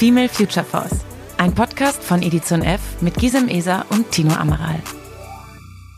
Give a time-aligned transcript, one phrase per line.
[0.00, 1.04] Female Future Force,
[1.36, 4.76] ein Podcast von Edition F mit Gisem Eser und Tino Amaral.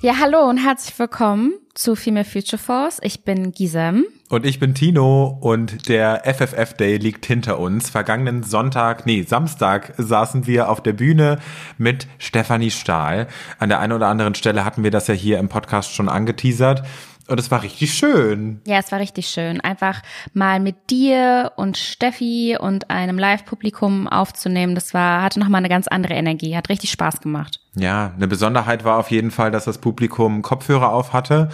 [0.00, 2.98] Ja, hallo und herzlich willkommen zu Female Future Force.
[3.02, 4.04] Ich bin Gisem.
[4.28, 7.90] Und ich bin Tino und der FFF Day liegt hinter uns.
[7.90, 11.38] Vergangenen Sonntag, nee, Samstag saßen wir auf der Bühne
[11.78, 13.28] mit Stefanie Stahl.
[13.60, 16.82] An der einen oder anderen Stelle hatten wir das ja hier im Podcast schon angeteasert.
[17.28, 18.60] Und es war richtig schön.
[18.66, 19.60] Ja, es war richtig schön.
[19.60, 20.02] Einfach
[20.32, 24.74] mal mit dir und Steffi und einem Live-Publikum aufzunehmen.
[24.74, 26.56] Das war, hatte nochmal eine ganz andere Energie.
[26.56, 27.60] Hat richtig Spaß gemacht.
[27.76, 31.48] Ja, eine Besonderheit war auf jeden Fall, dass das Publikum Kopfhörer auf hatte.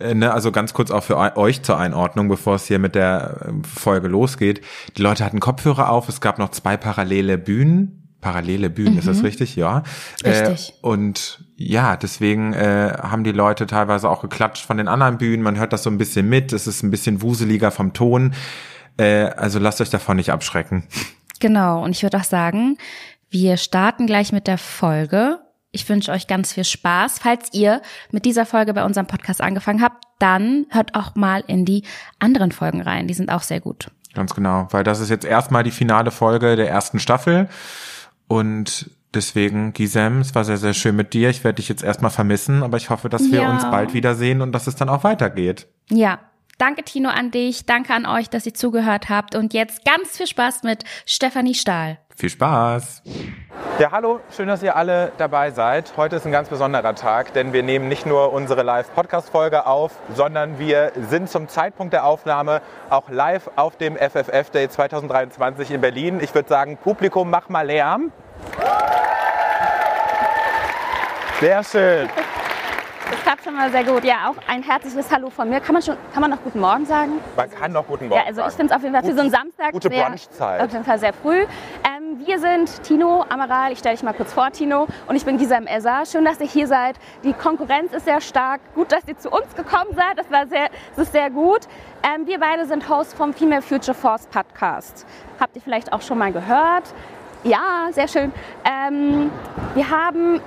[0.00, 3.46] Äh, ne, also ganz kurz auch für euch zur Einordnung, bevor es hier mit der
[3.46, 4.60] äh, Folge losgeht.
[4.96, 6.08] Die Leute hatten Kopfhörer auf.
[6.08, 8.98] Es gab noch zwei parallele Bühnen parallele Bühnen, mhm.
[9.00, 9.24] ist das mhm.
[9.26, 9.56] richtig?
[9.56, 9.82] Ja.
[10.24, 10.70] Richtig.
[10.70, 15.42] Äh, und ja, deswegen äh, haben die Leute teilweise auch geklatscht von den anderen Bühnen.
[15.42, 16.52] Man hört das so ein bisschen mit.
[16.52, 18.34] Es ist ein bisschen wuseliger vom Ton.
[18.96, 20.84] Äh, also lasst euch davon nicht abschrecken.
[21.40, 21.82] Genau.
[21.82, 22.78] Und ich würde auch sagen,
[23.30, 25.40] wir starten gleich mit der Folge.
[25.70, 27.18] Ich wünsche euch ganz viel Spaß.
[27.18, 31.64] Falls ihr mit dieser Folge bei unserem Podcast angefangen habt, dann hört auch mal in
[31.64, 31.84] die
[32.18, 33.08] anderen Folgen rein.
[33.08, 33.90] Die sind auch sehr gut.
[34.14, 37.48] Ganz genau, weil das ist jetzt erstmal die finale Folge der ersten Staffel.
[38.28, 41.30] Und deswegen, Gisem, es war sehr, sehr schön mit dir.
[41.30, 43.52] Ich werde dich jetzt erstmal vermissen, aber ich hoffe, dass wir ja.
[43.52, 45.66] uns bald wiedersehen und dass es dann auch weitergeht.
[45.90, 46.18] Ja.
[46.58, 47.66] Danke, Tino, an dich.
[47.66, 49.34] Danke an euch, dass ihr zugehört habt.
[49.34, 51.98] Und jetzt ganz viel Spaß mit Stefanie Stahl.
[52.14, 53.02] Viel Spaß.
[53.80, 55.94] Ja, hallo, schön, dass ihr alle dabei seid.
[55.96, 60.58] Heute ist ein ganz besonderer Tag, denn wir nehmen nicht nur unsere Live-Podcast-Folge auf, sondern
[60.58, 62.60] wir sind zum Zeitpunkt der Aufnahme
[62.90, 66.20] auch live auf dem FFF Day 2023 in Berlin.
[66.22, 68.12] Ich würde sagen, Publikum, mach mal Lärm.
[71.40, 72.08] Sehr schön.
[73.10, 74.04] Das klappt schon mal sehr gut.
[74.04, 75.60] Ja, auch ein herzliches Hallo von mir.
[75.60, 77.18] Kann man, schon, kann man noch Guten Morgen sagen?
[77.36, 79.20] Man kann noch Guten Morgen Ja, also ich finde es auf jeden Fall für so
[79.20, 80.60] einen Samstag gute sehr, Brunchzeit.
[80.62, 81.40] auf jeden Fall sehr früh.
[81.42, 85.36] Ähm, wir sind Tino Amaral, ich stelle dich mal kurz vor, Tino, und ich bin
[85.36, 86.04] Gisam Esser.
[86.06, 86.96] Schön, dass ihr hier seid.
[87.24, 88.60] Die Konkurrenz ist sehr stark.
[88.74, 90.16] Gut, dass ihr zu uns gekommen seid.
[90.16, 91.62] Das, war sehr, das ist sehr gut.
[92.04, 95.06] Ähm, wir beide sind Hosts vom Female Future Force Podcast.
[95.40, 96.84] Habt ihr vielleicht auch schon mal gehört?
[97.44, 98.32] Ja, sehr schön.
[98.64, 99.32] Ähm,
[99.74, 100.40] wir haben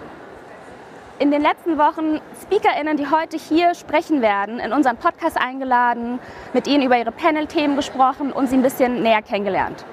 [1.20, 6.20] in den letzten Wochen SpeakerInnen, die heute hier sprechen werden, in unseren Podcast eingeladen,
[6.54, 9.84] mit ihnen über ihre Panel-Themen gesprochen und sie ein bisschen näher kennengelernt.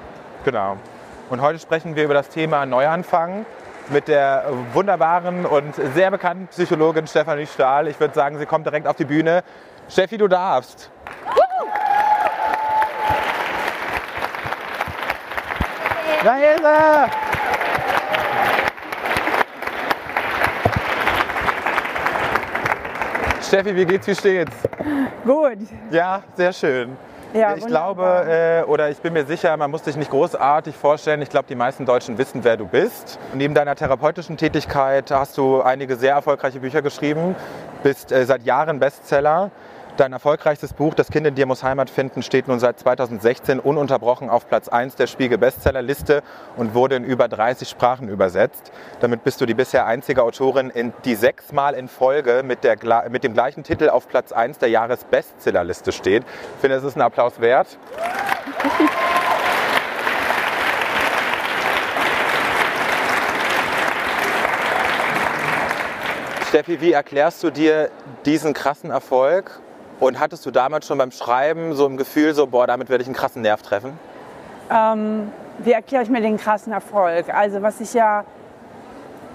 [0.44, 0.76] Genau.
[1.28, 3.46] Und heute sprechen wir über das Thema Neuanfang
[3.88, 7.88] mit der wunderbaren und sehr bekannten Psychologin Stefanie Stahl.
[7.88, 9.42] Ich würde sagen, sie kommt direkt auf die Bühne.
[9.88, 10.90] Steffi, du darfst.
[16.24, 17.10] Da ist er!
[23.42, 24.56] Steffi, wie geht's, wie steht's?
[25.24, 25.58] Gut.
[25.90, 26.96] Ja, sehr schön.
[27.34, 31.22] Ja, ich glaube, äh, oder ich bin mir sicher, man muss dich nicht großartig vorstellen.
[31.22, 33.18] Ich glaube, die meisten Deutschen wissen, wer du bist.
[33.34, 37.34] Neben deiner therapeutischen Tätigkeit hast du einige sehr erfolgreiche Bücher geschrieben,
[37.82, 39.50] bist äh, seit Jahren Bestseller.
[39.98, 44.30] Dein erfolgreichstes Buch, Das Kind in dir muss Heimat finden, steht nun seit 2016 ununterbrochen
[44.30, 46.22] auf Platz 1 der Spiegel Bestsellerliste
[46.56, 48.72] und wurde in über 30 Sprachen übersetzt.
[49.00, 50.72] Damit bist du die bisher einzige Autorin,
[51.04, 52.78] die sechsmal in Folge mit, der,
[53.10, 56.24] mit dem gleichen Titel auf Platz 1 der Jahresbestsellerliste steht.
[56.54, 57.76] Ich finde, es ist ein Applaus wert.
[66.48, 67.90] Steffi, wie erklärst du dir
[68.24, 69.60] diesen krassen Erfolg
[70.00, 73.08] und hattest du damals schon beim Schreiben so ein Gefühl, so, boah, damit werde ich
[73.08, 73.98] einen krassen Nerv treffen?
[74.70, 77.32] Ähm, wie erkläre ich mir den krassen Erfolg?
[77.32, 78.24] Also was ich ja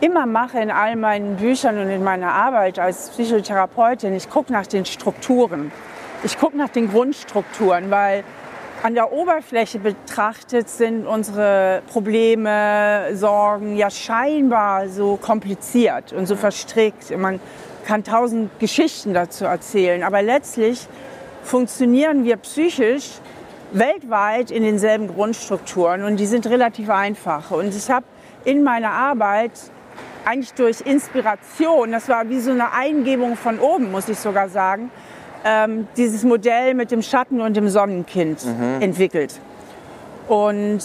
[0.02, 4.68] immer mache in all meinen Büchern und in meiner Arbeit als Psychotherapeutin, ich gucke nach
[4.68, 5.72] den Strukturen.
[6.24, 8.24] Ich gucke nach den Grundstrukturen, weil
[8.84, 17.16] an der Oberfläche betrachtet sind unsere Probleme, Sorgen ja scheinbar so kompliziert und so verstrickt.
[17.18, 17.40] Man
[17.88, 20.88] kann tausend Geschichten dazu erzählen, aber letztlich
[21.42, 23.12] funktionieren wir psychisch
[23.72, 27.50] weltweit in denselben Grundstrukturen und die sind relativ einfach.
[27.52, 28.06] Und ich habe
[28.44, 29.52] in meiner Arbeit
[30.26, 34.92] eigentlich durch Inspiration, das war wie so eine Eingebung von oben, muss ich sogar sagen,
[35.46, 38.82] ähm, dieses Modell mit dem Schatten und dem Sonnenkind mhm.
[38.82, 39.40] entwickelt.
[40.28, 40.80] Und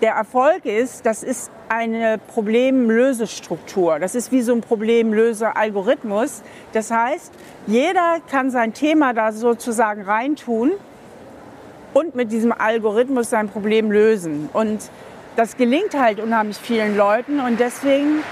[0.00, 3.98] der Erfolg ist, das ist eine Problemlösestruktur.
[3.98, 6.42] Das ist wie so ein Problemlöse-Algorithmus.
[6.72, 7.32] Das heißt,
[7.66, 10.72] jeder kann sein Thema da sozusagen reintun
[11.92, 14.48] und mit diesem Algorithmus sein Problem lösen.
[14.52, 14.90] Und
[15.36, 18.22] das gelingt halt unheimlich vielen Leuten und deswegen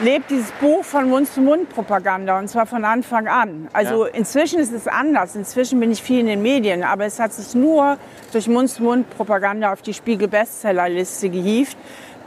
[0.00, 3.68] lebt dieses Buch von Mund-zu-Mund-Propaganda und zwar von Anfang an.
[3.72, 4.12] Also ja.
[4.12, 5.36] inzwischen ist es anders.
[5.36, 7.98] Inzwischen bin ich viel in den Medien, aber es hat sich nur
[8.32, 11.76] durch Mund-zu-Mund-Propaganda auf die Spiegel-Bestsellerliste gehievt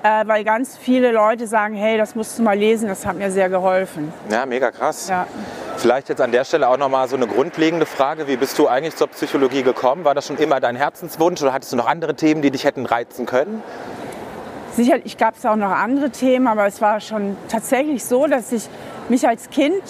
[0.03, 3.31] äh, weil ganz viele Leute sagen, hey, das musst du mal lesen, das hat mir
[3.31, 4.13] sehr geholfen.
[4.29, 5.09] Ja, mega krass.
[5.09, 5.27] Ja.
[5.77, 8.27] Vielleicht jetzt an der Stelle auch nochmal so eine grundlegende Frage.
[8.27, 10.05] Wie bist du eigentlich zur Psychologie gekommen?
[10.05, 12.85] War das schon immer dein Herzenswunsch oder hattest du noch andere Themen, die dich hätten
[12.85, 13.61] reizen können?
[14.73, 18.67] Sicherlich gab es auch noch andere Themen, aber es war schon tatsächlich so, dass ich
[19.09, 19.81] mich als Kind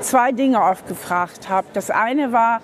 [0.00, 1.66] zwei Dinge oft gefragt habe.
[1.72, 2.60] Das eine war,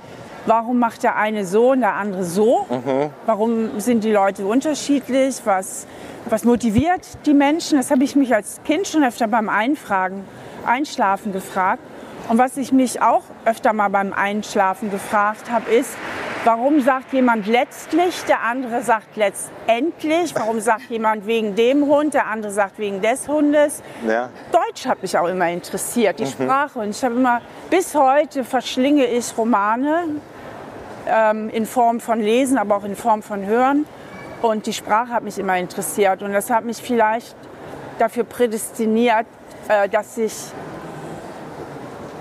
[0.46, 2.66] warum macht der eine so und der andere so?
[2.68, 3.10] Mhm.
[3.26, 5.40] Warum sind die Leute unterschiedlich?
[5.44, 5.86] Was
[6.26, 7.78] was motiviert die Menschen?
[7.78, 10.24] Das habe ich mich als Kind schon öfter beim Einfragen,
[10.64, 11.82] Einschlafen gefragt.
[12.28, 15.96] Und was ich mich auch öfter mal beim Einschlafen gefragt habe, ist,
[16.44, 20.34] warum sagt jemand letztlich, der andere sagt letztendlich?
[20.34, 23.82] Warum sagt jemand wegen dem Hund, der andere sagt wegen des Hundes?
[24.06, 24.28] Ja.
[24.52, 26.28] Deutsch hat mich auch immer interessiert, die mhm.
[26.28, 26.78] Sprache.
[26.78, 27.40] Und ich habe immer,
[27.70, 30.04] bis heute verschlinge ich Romane
[31.08, 33.84] ähm, in Form von Lesen, aber auch in Form von Hören.
[34.42, 37.36] Und die Sprache hat mich immer interessiert und das hat mich vielleicht
[37.98, 39.26] dafür prädestiniert,
[39.68, 40.32] äh, dass ich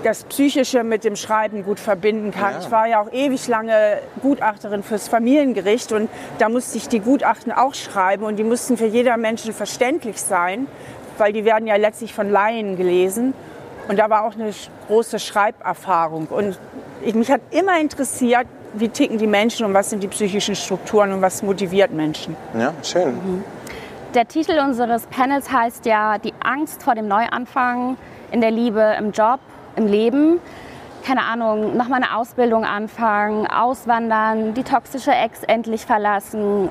[0.04, 2.54] das Psychische mit dem Schreiben gut verbinden kann.
[2.54, 2.60] Ja.
[2.60, 6.08] Ich war ja auch ewig lange Gutachterin fürs Familiengericht und
[6.38, 10.68] da musste ich die Gutachten auch schreiben und die mussten für jeder Menschen verständlich sein,
[11.18, 13.34] weil die werden ja letztlich von Laien gelesen.
[13.88, 14.52] Und da war auch eine
[14.86, 16.28] große Schreiberfahrung.
[16.28, 16.58] Und
[17.02, 21.12] ich, mich hat immer interessiert, wie ticken die Menschen und was sind die psychischen Strukturen
[21.12, 22.36] und was motiviert Menschen.
[22.58, 23.14] Ja, schön.
[23.14, 23.44] Mhm.
[24.14, 27.96] Der Titel unseres Panels heißt ja Die Angst vor dem Neuanfang
[28.30, 29.40] in der Liebe, im Job,
[29.76, 30.40] im Leben.
[31.04, 36.68] Keine Ahnung, nochmal eine Ausbildung anfangen, auswandern, die toxische Ex endlich verlassen.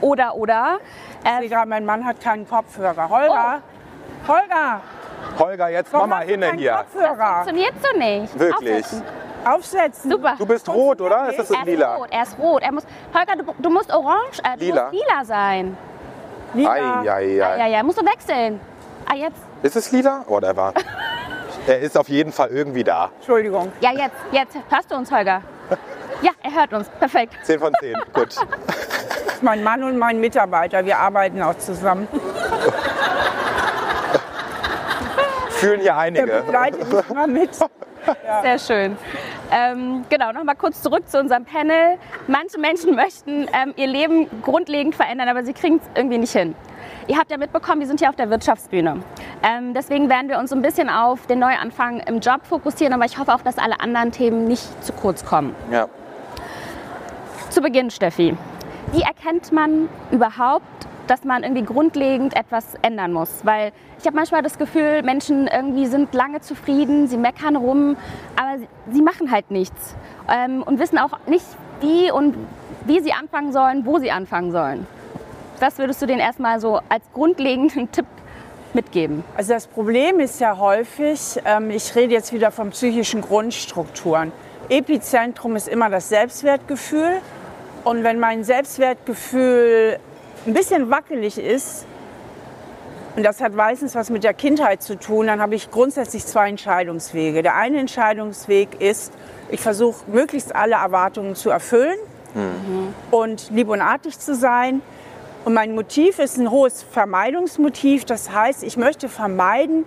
[0.00, 0.78] Oder, oder.
[1.24, 3.08] Äh, ich sehe mein Mann hat keinen Kopfhörer.
[3.08, 4.28] Holger, oh.
[4.28, 4.80] Holger!
[5.38, 6.72] Holger, jetzt komm mal hin hier.
[6.72, 7.16] Kopfhörer.
[7.16, 8.38] Das funktioniert so nicht.
[8.38, 8.84] Wirklich.
[8.84, 9.25] Aufsetzen.
[9.46, 10.10] Aufsetzen.
[10.10, 10.34] Super.
[10.38, 11.28] Du bist rot, oder?
[11.30, 11.94] Ist das er lila?
[11.94, 12.62] Ist rot, er ist rot.
[12.62, 12.84] Er muss,
[13.14, 14.90] Holger, du, du musst orange, äh, du lila.
[14.90, 15.76] Musst lila sein.
[16.54, 16.72] Lila.
[16.72, 17.24] Ei, ei, ei.
[17.36, 17.82] Ja, ja, ja.
[17.82, 18.60] Musst du wechseln.
[19.08, 19.38] Ah, jetzt.
[19.62, 20.24] Ist es lila?
[20.28, 20.72] Oh, der war.
[21.66, 23.10] er ist auf jeden Fall irgendwie da.
[23.16, 23.70] Entschuldigung.
[23.80, 24.56] Ja, jetzt, jetzt.
[24.68, 25.42] Hörst du uns, Holger?
[26.22, 26.88] Ja, er hört uns.
[26.98, 27.34] Perfekt.
[27.42, 27.94] 10 von 10.
[28.14, 28.34] Gut.
[29.42, 32.08] mein Mann und mein Mitarbeiter, wir arbeiten auch zusammen.
[35.50, 36.24] Fühlen hier einige.
[36.24, 37.50] Der begleitet mich mal mit.
[38.42, 38.96] Sehr schön.
[39.50, 41.98] Ähm, genau, nochmal kurz zurück zu unserem Panel.
[42.26, 46.54] Manche Menschen möchten ähm, ihr Leben grundlegend verändern, aber sie kriegen es irgendwie nicht hin.
[47.08, 49.00] Ihr habt ja mitbekommen, wir sind hier auf der Wirtschaftsbühne.
[49.42, 53.18] Ähm, deswegen werden wir uns ein bisschen auf den Neuanfang im Job fokussieren, aber ich
[53.18, 55.54] hoffe auch, dass alle anderen Themen nicht zu kurz kommen.
[55.70, 55.88] Ja.
[57.50, 58.36] Zu Beginn, Steffi.
[58.92, 60.64] Wie erkennt man überhaupt,
[61.06, 63.30] dass man irgendwie grundlegend etwas ändern muss.
[63.44, 67.96] Weil ich habe manchmal das Gefühl, Menschen irgendwie sind lange zufrieden, sie meckern rum,
[68.36, 68.62] aber
[68.92, 69.94] sie machen halt nichts
[70.28, 71.44] ähm, und wissen auch nicht,
[71.80, 72.36] wie und
[72.84, 74.86] wie sie anfangen sollen, wo sie anfangen sollen.
[75.60, 78.06] Was würdest du denen erstmal so als grundlegenden Tipp
[78.74, 79.24] mitgeben?
[79.36, 84.32] Also das Problem ist ja häufig, ähm, ich rede jetzt wieder von psychischen Grundstrukturen.
[84.68, 87.20] Epizentrum ist immer das Selbstwertgefühl.
[87.84, 90.00] Und wenn mein Selbstwertgefühl
[90.46, 91.86] ein bisschen wackelig ist,
[93.16, 96.50] und das hat meistens was mit der Kindheit zu tun, dann habe ich grundsätzlich zwei
[96.50, 97.42] Entscheidungswege.
[97.42, 99.12] Der eine Entscheidungsweg ist,
[99.48, 101.96] ich versuche möglichst alle Erwartungen zu erfüllen
[102.34, 102.94] mhm.
[103.10, 104.82] und lieb und artig zu sein.
[105.46, 108.04] Und mein Motiv ist ein hohes Vermeidungsmotiv.
[108.04, 109.86] Das heißt, ich möchte vermeiden,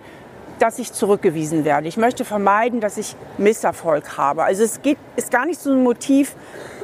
[0.58, 1.86] dass ich zurückgewiesen werde.
[1.86, 4.42] Ich möchte vermeiden, dass ich Misserfolg habe.
[4.42, 6.34] Also es geht, ist gar nicht so ein Motiv,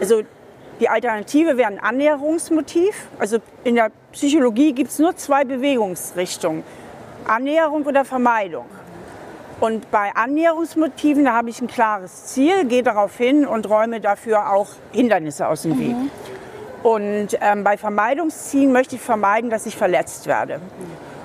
[0.01, 0.23] also
[0.81, 3.09] die Alternative wäre ein Annäherungsmotiv.
[3.19, 6.63] Also in der Psychologie gibt es nur zwei Bewegungsrichtungen.
[7.27, 8.67] Annäherung oder Vermeidung.
[9.59, 14.53] Und bei Annäherungsmotiven, da habe ich ein klares Ziel, gehe darauf hin und räume dafür
[14.53, 15.79] auch Hindernisse aus dem mhm.
[15.79, 15.97] Weg.
[16.83, 20.61] Und ähm, bei Vermeidungszielen möchte ich vermeiden, dass ich verletzt werde.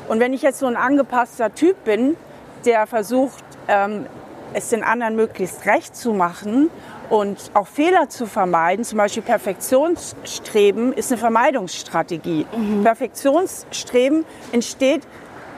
[0.08, 2.16] Und wenn ich jetzt so ein angepasster Typ bin,
[2.66, 4.06] der versucht, ähm,
[4.54, 6.70] es den anderen möglichst recht zu machen
[7.10, 12.46] und auch Fehler zu vermeiden, zum Beispiel Perfektionsstreben, ist eine Vermeidungsstrategie.
[12.56, 12.84] Mhm.
[12.84, 15.04] Perfektionsstreben entsteht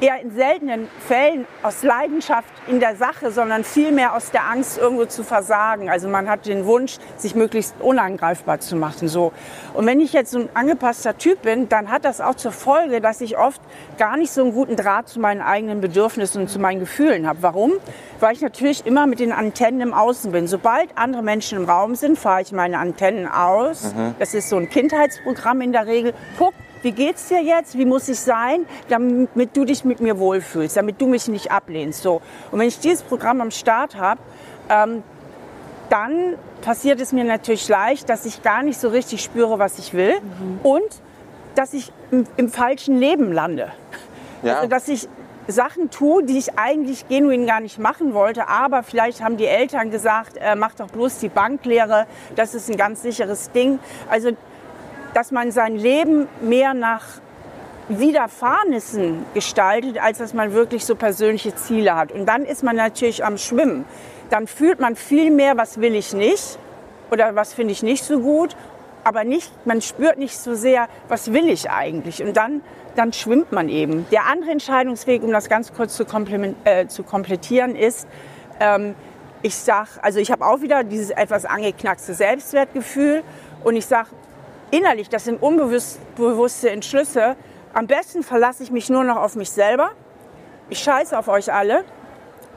[0.04, 5.06] eher in seltenen Fällen aus Leidenschaft in der Sache, sondern vielmehr aus der Angst, irgendwo
[5.06, 5.90] zu versagen.
[5.90, 9.08] Also man hat den Wunsch, sich möglichst unangreifbar zu machen.
[9.08, 9.32] So.
[9.74, 13.00] Und wenn ich jetzt so ein angepasster Typ bin, dann hat das auch zur Folge,
[13.00, 13.62] dass ich oft
[13.98, 17.40] gar nicht so einen guten Draht zu meinen eigenen Bedürfnissen und zu meinen Gefühlen habe.
[17.42, 17.72] Warum?
[18.20, 20.48] Weil ich natürlich immer mit den Antennen im Außen bin.
[20.48, 23.94] Sobald andere Menschen im Raum sind, fahre ich meine Antennen aus.
[23.94, 24.16] Mhm.
[24.20, 26.14] Das ist so ein Kindheitsprogramm in der Regel.
[26.38, 27.78] Guck, wie geht's dir jetzt?
[27.78, 32.04] Wie muss ich sein, damit du dich mit mir wohlfühlst, damit du mich nicht ablehnst.
[32.04, 32.22] So.
[32.52, 34.22] Und wenn ich dieses Programm am Start habe,
[34.70, 35.04] ähm,
[35.90, 39.94] dann passiert es mir natürlich leicht, dass ich gar nicht so richtig spüre, was ich
[39.94, 40.60] will mhm.
[40.64, 40.90] und
[41.56, 43.72] dass ich im, im, falschen Leben lande.
[44.42, 44.56] Ja.
[44.56, 45.08] Also, dass ich
[45.48, 49.92] Sachen tue, die ich eigentlich genuin gar nicht machen wollte, aber vielleicht haben die Eltern
[49.92, 53.80] gesagt, äh, mach doch bloß die Banklehre, das ist ein ganz sicheres Ding.
[54.10, 54.32] Also,
[55.14, 57.04] dass man sein Leben mehr nach
[57.90, 62.12] Widerfahrnissen gestaltet, als dass man wirklich so persönliche Ziele hat.
[62.12, 63.86] Und dann ist man natürlich am Schwimmen.
[64.30, 66.58] Dann fühlt man viel mehr, was will ich nicht
[67.12, 68.56] oder was finde ich nicht so gut,
[69.04, 72.24] aber nicht, man spürt nicht so sehr, was will ich eigentlich.
[72.24, 72.62] Und dann,
[72.96, 74.06] dann schwimmt man eben.
[74.12, 76.06] Der andere Entscheidungsweg, um das ganz kurz zu,
[76.64, 78.08] äh, zu komplettieren, ist,
[78.62, 78.96] ähm,
[79.42, 83.24] ich sage, also ich habe auch wieder dieses etwas angeknackste Selbstwertgefühl
[83.66, 84.08] und ich sage
[84.74, 87.36] innerlich, das sind unbewusste Entschlüsse,
[87.74, 89.92] am besten verlasse ich mich nur noch auf mich selber.
[90.70, 91.84] Ich scheiße auf euch alle.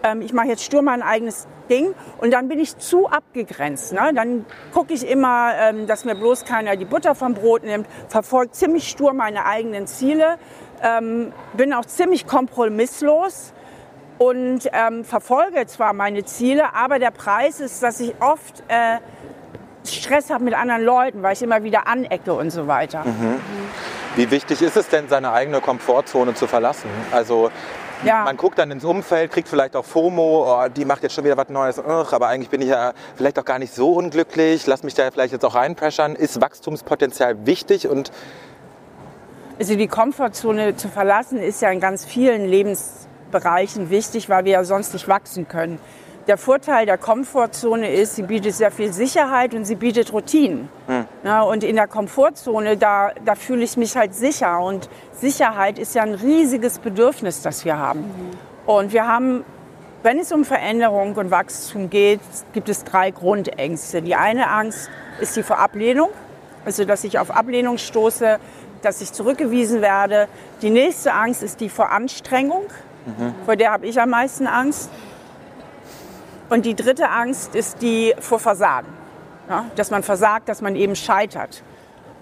[0.02, 3.92] Ähm, ich mache jetzt stur mein eigenes Ding und dann bin ich zu abgegrenzt.
[3.92, 4.12] Ne?
[4.14, 8.52] Dann gucke ich immer, ähm, dass mir bloß keiner die Butter vom Brot nimmt, verfolge
[8.52, 10.38] ziemlich stur meine eigenen Ziele,
[10.82, 13.52] ähm, bin auch ziemlich kompromisslos
[14.18, 18.98] und ähm, verfolge zwar meine Ziele, aber der Preis ist, dass ich oft äh,
[19.86, 23.04] Stress habe mit anderen Leuten, weil ich immer wieder anecke und so weiter.
[23.04, 23.40] Mhm.
[24.16, 26.88] Wie wichtig ist es denn, seine eigene Komfortzone zu verlassen?
[27.12, 27.50] Also
[28.04, 28.24] ja.
[28.24, 31.36] man guckt dann ins Umfeld, kriegt vielleicht auch FOMO, oh, die macht jetzt schon wieder
[31.36, 34.82] was Neues, Ugh, aber eigentlich bin ich ja vielleicht auch gar nicht so unglücklich, lass
[34.82, 36.14] mich da vielleicht jetzt auch reinpressern.
[36.14, 38.10] Ist Wachstumspotenzial wichtig und
[39.58, 44.64] also die Komfortzone zu verlassen ist ja in ganz vielen Lebensbereichen wichtig, weil wir ja
[44.64, 45.78] sonst nicht wachsen können.
[46.26, 50.68] Der Vorteil der Komfortzone ist, sie bietet sehr viel Sicherheit und sie bietet Routinen.
[50.88, 51.04] Hm.
[51.22, 54.58] Ja, und in der Komfortzone, da, da fühle ich mich halt sicher.
[54.60, 58.00] Und Sicherheit ist ja ein riesiges Bedürfnis, das wir haben.
[58.00, 58.30] Mhm.
[58.66, 59.44] Und wir haben,
[60.02, 62.20] wenn es um Veränderung und Wachstum geht,
[62.52, 64.02] gibt es drei Grundängste.
[64.02, 64.90] Die eine Angst
[65.20, 66.10] ist die vor Ablehnung,
[66.64, 68.40] also dass ich auf Ablehnung stoße,
[68.82, 70.26] dass ich zurückgewiesen werde.
[70.60, 72.64] Die nächste Angst ist die vor Anstrengung,
[73.06, 73.32] mhm.
[73.44, 74.90] vor der habe ich am meisten Angst.
[76.48, 78.88] Und die dritte Angst ist die vor Versagen.
[79.48, 81.62] Ja, dass man versagt, dass man eben scheitert.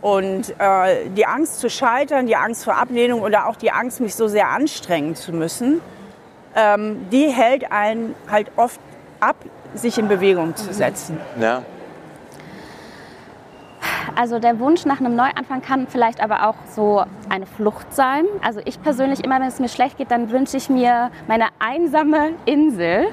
[0.03, 4.15] Und äh, die Angst zu scheitern, die Angst vor Ablehnung oder auch die Angst, mich
[4.15, 5.81] so sehr anstrengen zu müssen,
[6.55, 8.79] ähm, die hält einen halt oft
[9.21, 9.37] ab,
[9.75, 11.19] sich in Bewegung zu setzen.
[11.41, 11.63] Ja.
[14.17, 18.27] Also der Wunsch nach einem Neuanfang kann vielleicht aber auch so eine Flucht sein.
[18.43, 22.33] Also ich persönlich, immer wenn es mir schlecht geht, dann wünsche ich mir meine einsame
[22.45, 23.07] Insel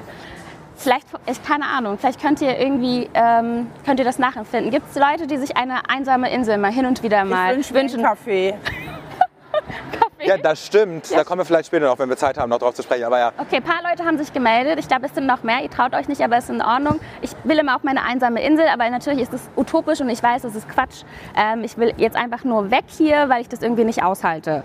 [0.82, 4.72] Vielleicht, ich keine Ahnung, vielleicht könnt ihr irgendwie, ähm, könnt ihr das nachempfinden.
[4.72, 8.02] Gibt es Leute, die sich eine einsame Insel mal hin und wieder mal ich wünschen?
[8.02, 8.54] Kaffee.
[9.92, 10.26] Kaffee.
[10.26, 11.08] Ja, das stimmt.
[11.08, 11.18] Ja.
[11.18, 13.04] Da kommen wir vielleicht später noch, wenn wir Zeit haben, noch drauf zu sprechen.
[13.04, 13.32] Aber ja.
[13.38, 14.80] Okay, ein paar Leute haben sich gemeldet.
[14.80, 15.62] Ich glaube, es sind noch mehr.
[15.62, 16.98] Ihr traut euch nicht, aber es ist in Ordnung.
[17.20, 20.42] Ich will immer auf meine einsame Insel, aber natürlich ist es utopisch und ich weiß,
[20.42, 21.04] es ist Quatsch.
[21.36, 24.64] Ähm, ich will jetzt einfach nur weg hier, weil ich das irgendwie nicht aushalte.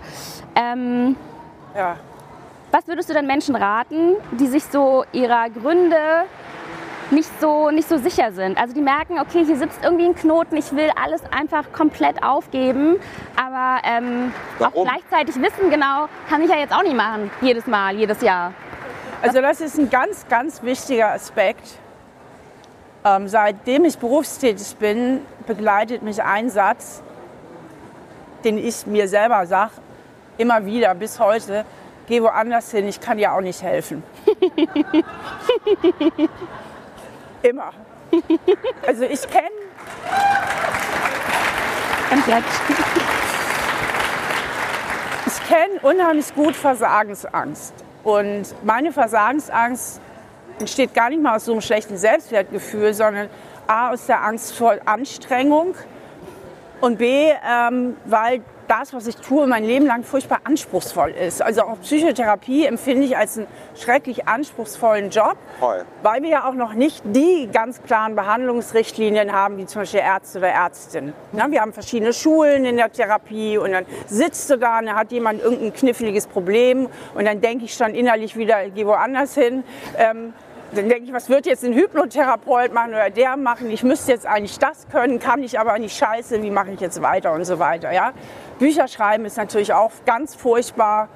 [0.56, 1.14] Ähm,
[1.76, 1.96] ja.
[2.70, 6.26] Was würdest du denn Menschen raten, die sich so ihrer Gründe
[7.10, 8.58] nicht so, nicht so sicher sind.
[8.58, 12.96] Also die merken, okay, hier sitzt irgendwie ein Knoten, ich will alles einfach komplett aufgeben,
[13.36, 17.96] aber ähm, auch gleichzeitig wissen, genau, kann ich ja jetzt auch nicht machen, jedes Mal,
[17.96, 18.52] jedes Jahr.
[19.22, 21.78] Also das ist ein ganz, ganz wichtiger Aspekt.
[23.04, 27.02] Ähm, seitdem ich berufstätig bin, begleitet mich ein Satz,
[28.44, 29.72] den ich mir selber sage,
[30.36, 31.64] immer wieder bis heute
[32.08, 34.02] geh woanders hin, ich kann dir auch nicht helfen.
[37.42, 37.70] Immer.
[38.86, 39.50] Also ich kenne.
[45.26, 47.74] Ich kenne unheimlich gut Versagensangst.
[48.02, 50.00] Und meine Versagensangst
[50.58, 53.28] entsteht gar nicht mal aus so einem schlechten Selbstwertgefühl, sondern
[53.66, 55.74] A, aus der Angst vor Anstrengung
[56.80, 61.42] und B, ähm, weil das, was ich tue, mein Leben lang furchtbar anspruchsvoll ist.
[61.42, 65.84] Also auch Psychotherapie empfinde ich als einen schrecklich anspruchsvollen Job, Voll.
[66.02, 70.38] weil wir ja auch noch nicht die ganz klaren Behandlungsrichtlinien haben, wie zum Beispiel Ärzte
[70.38, 71.12] oder Ärztin.
[71.32, 74.96] Ja, wir haben verschiedene Schulen in der Therapie und dann sitzt du da und dann
[74.96, 79.64] hat jemand irgendein kniffliges Problem und dann denke ich schon innerlich wieder, geh woanders hin.
[79.96, 80.34] Ähm,
[80.74, 83.70] dann denke ich, was wird jetzt ein Hypnotherapeut machen oder der machen?
[83.70, 87.00] Ich müsste jetzt eigentlich das können, kann ich aber nicht scheiße, wie mache ich jetzt
[87.00, 87.92] weiter und so weiter.
[87.92, 88.12] Ja?
[88.58, 91.08] Bücher schreiben ist natürlich auch ganz furchtbar.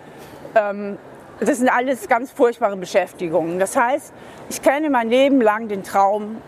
[0.55, 0.97] Ähm,
[1.41, 3.59] das sind alles ganz furchtbare Beschäftigungen.
[3.59, 4.13] Das heißt,
[4.49, 6.41] ich kenne mein Leben lang den Traum,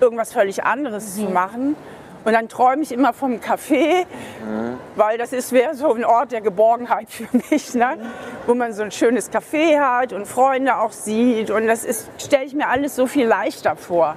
[0.00, 1.26] irgendwas völlig anderes mhm.
[1.26, 1.76] zu machen.
[2.24, 4.04] Und dann träume ich immer vom Café,
[4.44, 4.78] mhm.
[4.96, 7.98] weil das ist wäre so ein Ort der Geborgenheit für mich, ne?
[8.46, 11.50] wo man so ein schönes Café hat und Freunde auch sieht.
[11.50, 11.86] Und das
[12.18, 14.16] stelle ich mir alles so viel leichter vor.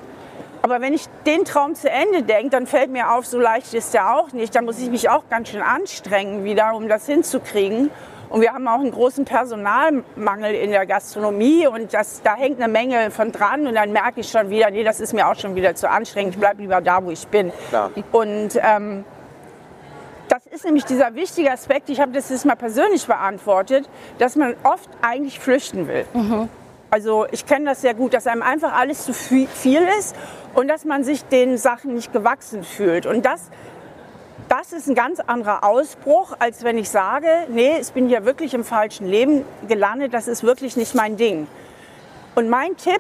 [0.64, 3.94] Aber wenn ich den Traum zu Ende denke, dann fällt mir auf, so leicht ist
[3.96, 4.56] der auch nicht.
[4.56, 7.90] Da muss ich mich auch ganz schön anstrengen wieder, um das hinzukriegen.
[8.32, 12.72] Und wir haben auch einen großen Personalmangel in der Gastronomie und das, da hängt eine
[12.72, 15.54] Menge von dran und dann merke ich schon wieder, nee, das ist mir auch schon
[15.56, 17.52] wieder zu anstrengend, ich bleibe lieber da, wo ich bin.
[17.68, 17.92] Klar.
[18.14, 19.04] Und ähm,
[20.30, 24.56] das ist nämlich dieser wichtige Aspekt, ich habe das jetzt mal persönlich beantwortet, dass man
[24.64, 26.06] oft eigentlich flüchten will.
[26.14, 26.48] Mhm.
[26.90, 29.48] Also ich kenne das sehr gut, dass einem einfach alles zu viel
[30.00, 30.16] ist
[30.54, 33.06] und dass man sich den Sachen nicht gewachsen fühlt.
[33.06, 33.50] Und das
[34.52, 38.54] das ist ein ganz anderer Ausbruch, als wenn ich sage, nee, ich bin hier wirklich
[38.54, 41.48] im falschen Leben gelandet, das ist wirklich nicht mein Ding.
[42.36, 43.00] Und mein Tipp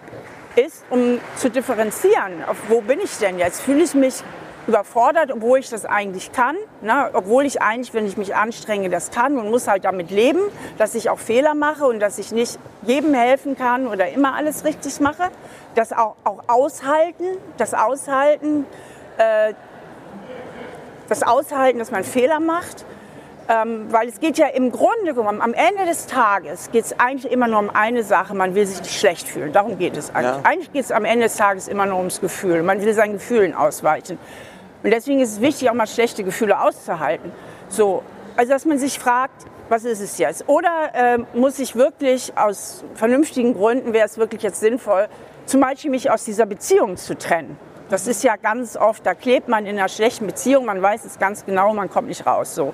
[0.55, 3.59] ist, um zu differenzieren, auf wo bin ich denn jetzt?
[3.59, 4.23] Fühle ich mich
[4.65, 7.09] überfordert, obwohl ich das eigentlich kann, ne?
[7.11, 10.39] obwohl ich eigentlich, wenn ich mich anstrenge, das kann und muss halt damit leben,
[10.77, 14.63] dass ich auch Fehler mache und dass ich nicht jedem helfen kann oder immer alles
[14.63, 15.27] richtig mache.
[15.75, 17.25] Das auch, auch aushalten,
[17.57, 18.65] das Aushalten,
[19.17, 19.53] äh,
[21.11, 22.85] das Aushalten, dass man Fehler macht.
[23.49, 27.29] Ähm, weil es geht ja im Grunde genommen, am Ende des Tages geht es eigentlich
[27.29, 29.51] immer nur um eine Sache, man will sich nicht schlecht fühlen.
[29.51, 30.37] Darum geht es eigentlich.
[30.37, 30.49] Ja.
[30.49, 32.63] Eigentlich geht es am Ende des Tages immer nur ums Gefühl.
[32.63, 34.19] Man will seinen Gefühlen ausweichen.
[34.83, 37.31] Und deswegen ist es wichtig, auch mal schlechte Gefühle auszuhalten.
[37.67, 38.03] So,
[38.37, 40.47] also dass man sich fragt, was ist es jetzt?
[40.47, 45.07] Oder äh, muss ich wirklich aus vernünftigen Gründen, wäre es wirklich jetzt sinnvoll,
[45.45, 47.57] zum Beispiel mich aus dieser Beziehung zu trennen?
[47.91, 51.19] Das ist ja ganz oft, da klebt man in einer schlechten Beziehung, man weiß es
[51.19, 52.55] ganz genau, man kommt nicht raus.
[52.55, 52.73] So.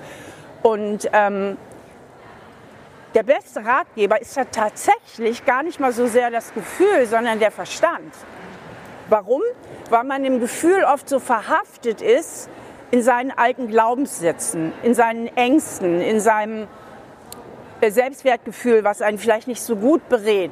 [0.62, 1.58] Und ähm,
[3.16, 7.50] der beste Ratgeber ist ja tatsächlich gar nicht mal so sehr das Gefühl, sondern der
[7.50, 8.14] Verstand.
[9.10, 9.42] Warum?
[9.90, 12.48] Weil man im Gefühl oft so verhaftet ist
[12.92, 16.68] in seinen alten Glaubenssätzen, in seinen Ängsten, in seinem
[17.82, 20.52] äh, Selbstwertgefühl, was einen vielleicht nicht so gut berät.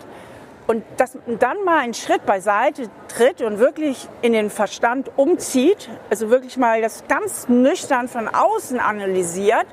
[0.68, 5.90] Und dass man dann mal einen Schritt beiseite tritt und wirklich in den Verstand umzieht,
[6.10, 9.68] also wirklich mal das ganz nüchtern von außen analysiert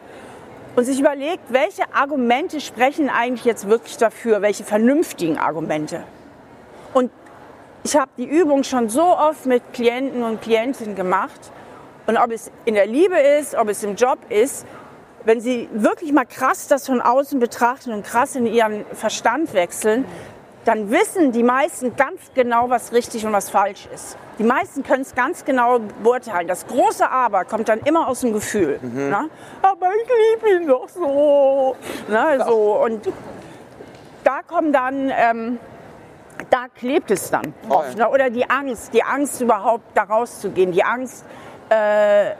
[0.77, 6.05] und sich überlegt, welche Argumente sprechen eigentlich jetzt wirklich dafür, welche vernünftigen Argumente.
[6.93, 7.11] Und
[7.85, 11.41] ich habe die Übung schon so oft mit Klienten und Klientinnen gemacht.
[12.07, 14.67] Und ob es in der Liebe ist, ob es im Job ist,
[15.25, 20.05] wenn sie wirklich mal krass das von außen betrachten und krass in ihren Verstand wechseln,
[20.65, 24.17] dann wissen die meisten ganz genau, was richtig und was falsch ist.
[24.39, 26.47] Die meisten können es ganz genau beurteilen.
[26.47, 28.79] Das große Aber kommt dann immer aus dem Gefühl.
[28.81, 29.11] Mhm.
[29.11, 29.29] Ne?
[29.61, 31.77] Aber ich liebe ihn doch so.
[32.09, 32.83] Ne, so.
[32.85, 33.09] Und
[34.25, 35.59] da kommen dann, ähm,
[36.51, 37.53] da klebt es dann.
[37.69, 38.09] Oft, ne?
[38.09, 41.25] Oder die Angst, die Angst überhaupt da rauszugehen, die Angst,
[41.69, 42.33] äh,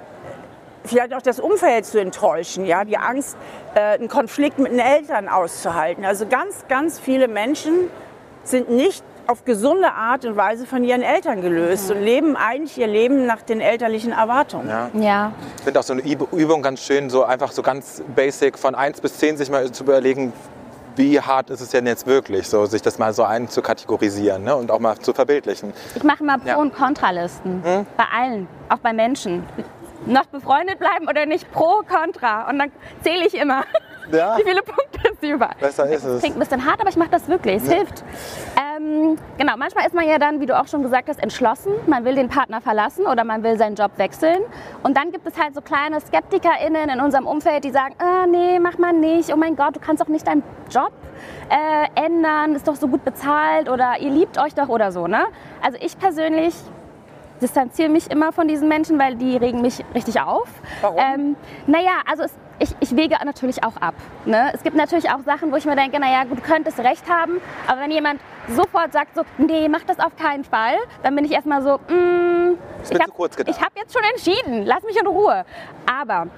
[0.85, 3.37] vielleicht auch das Umfeld zu enttäuschen, ja, die Angst,
[3.75, 6.05] äh, einen Konflikt mit den Eltern auszuhalten.
[6.05, 7.91] Also ganz, ganz viele Menschen
[8.45, 11.97] sind nicht auf gesunde Art und Weise von ihren Eltern gelöst mhm.
[11.97, 14.69] und leben eigentlich ihr Leben nach den elterlichen Erwartungen.
[14.69, 14.91] Ja.
[14.95, 15.33] ja.
[15.59, 19.01] Ich finde auch so eine Übung ganz schön, so einfach so ganz basic von 1
[19.01, 20.33] bis 10 sich mal zu überlegen,
[20.97, 24.55] wie hart ist es denn jetzt wirklich, so sich das mal so einzukategorisieren ne?
[24.55, 25.73] und auch mal zu verbildlichen.
[25.95, 26.57] Ich mache mal Pro- ja.
[26.57, 27.63] und Kontralisten.
[27.65, 27.87] Hm?
[27.97, 29.45] Bei allen, auch bei Menschen.
[30.05, 32.51] Noch befreundet bleiben oder nicht, pro, contra.
[32.51, 33.65] Und dann zähle ich immer.
[34.11, 34.37] Ja.
[34.39, 35.55] Wie viele Punkte ist überall?
[35.61, 36.21] Besser ist es.
[36.21, 37.57] Klingt ein bisschen hart, aber ich mache das wirklich.
[37.57, 37.75] Es ja.
[37.75, 38.05] hilft.
[38.57, 41.73] Ähm, genau, manchmal ist man ja dann, wie du auch schon gesagt hast, entschlossen.
[41.87, 44.43] Man will den Partner verlassen oder man will seinen Job wechseln.
[44.83, 48.59] Und dann gibt es halt so kleine SkeptikerInnen in unserem Umfeld, die sagen, ah, nee,
[48.59, 49.33] mach mal nicht.
[49.33, 50.93] Oh mein Gott, du kannst doch nicht deinen Job
[51.49, 52.55] äh, ändern.
[52.55, 55.07] Ist doch so gut bezahlt oder ihr liebt euch doch oder so.
[55.07, 55.25] Ne?
[55.63, 56.55] Also ich persönlich
[57.43, 60.49] distanziere mich immer von diesen Menschen, weil die regen mich richtig auf.
[60.81, 60.99] Warum?
[60.99, 61.37] Ähm,
[61.67, 63.95] naja, also es, ich, ich wege natürlich auch ab.
[64.25, 64.51] Ne?
[64.55, 67.81] Es gibt natürlich auch Sachen, wo ich mir denke, naja, du könntest recht haben, aber
[67.81, 71.63] wenn jemand sofort sagt so, nee, mach das auf keinen Fall, dann bin ich erstmal
[71.63, 72.57] so, mm,
[72.89, 75.45] ich habe hab jetzt schon entschieden, lass mich in Ruhe.
[75.87, 76.29] Aber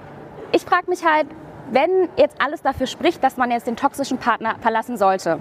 [0.51, 1.27] ich frage mich halt,
[1.71, 5.39] wenn jetzt alles dafür spricht, dass man jetzt den toxischen Partner verlassen sollte,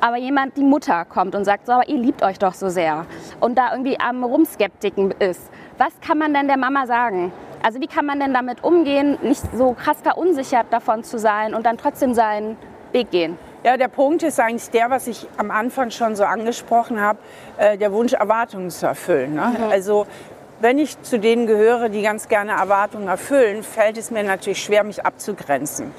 [0.00, 3.04] aber jemand, die Mutter kommt und sagt, so, aber ihr liebt euch doch so sehr
[3.40, 7.32] und da irgendwie am Rumskeptiken ist, was kann man denn der Mama sagen?
[7.62, 11.66] Also wie kann man denn damit umgehen, nicht so krass verunsichert davon zu sein und
[11.66, 12.56] dann trotzdem seinen
[12.92, 13.38] Weg gehen?
[13.64, 17.18] Ja, der Punkt ist eigentlich der, was ich am Anfang schon so angesprochen habe,
[17.58, 19.34] äh, der Wunsch, Erwartungen zu erfüllen.
[19.34, 19.54] Ne?
[19.58, 19.64] Mhm.
[19.70, 20.06] Also
[20.60, 24.84] wenn ich zu denen gehöre, die ganz gerne Erwartungen erfüllen, fällt es mir natürlich schwer,
[24.84, 25.92] mich abzugrenzen.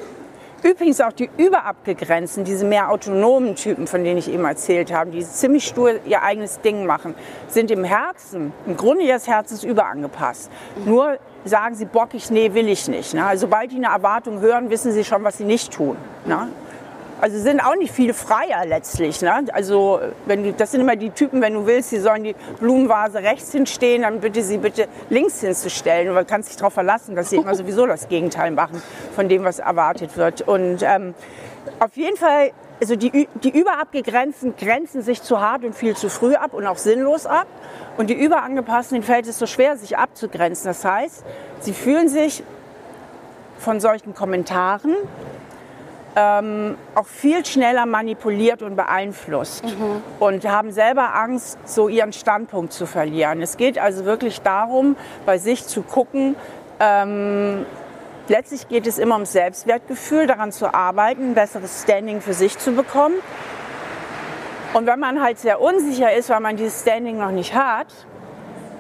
[0.63, 5.25] Übrigens auch die überabgegrenzten, diese mehr autonomen Typen, von denen ich eben erzählt habe, die
[5.25, 7.15] ziemlich stur ihr eigenes Ding machen,
[7.47, 10.51] sind im Herzen, im Grunde ihres Herzens überangepasst.
[10.85, 13.13] Nur sagen sie bockig, nee, will ich nicht.
[13.13, 13.25] Ne?
[13.25, 15.95] Also, sobald die eine Erwartung hören, wissen sie schon, was sie nicht tun.
[16.25, 16.49] Ne?
[17.21, 19.21] Also sind auch nicht viele Freier letztlich.
[19.21, 19.45] Ne?
[19.51, 23.19] Also wenn du, das sind immer die Typen, wenn du willst, die sollen die Blumenvase
[23.19, 26.07] rechts hinstehen, dann bitte sie bitte links hinzustellen.
[26.09, 28.81] Und man kann sich darauf verlassen, dass sie immer sowieso das Gegenteil machen
[29.15, 30.41] von dem, was erwartet wird.
[30.41, 31.13] Und ähm,
[31.79, 36.35] auf jeden Fall, also die, die überabgegrenzten grenzen sich zu hart und viel zu früh
[36.35, 37.47] ab und auch sinnlos ab.
[37.97, 40.67] Und die überangepassten, fällt es so schwer, sich abzugrenzen.
[40.67, 41.25] Das heißt,
[41.59, 42.43] sie fühlen sich
[43.57, 44.95] von solchen Kommentaren
[46.15, 50.01] ähm, auch viel schneller manipuliert und beeinflusst mhm.
[50.19, 53.41] und haben selber Angst, so ihren Standpunkt zu verlieren.
[53.41, 54.95] Es geht also wirklich darum,
[55.25, 56.35] bei sich zu gucken,
[56.79, 57.65] ähm,
[58.27, 62.71] letztlich geht es immer ums Selbstwertgefühl, daran zu arbeiten, ein besseres Standing für sich zu
[62.71, 63.15] bekommen.
[64.73, 67.87] Und wenn man halt sehr unsicher ist, weil man dieses Standing noch nicht hat,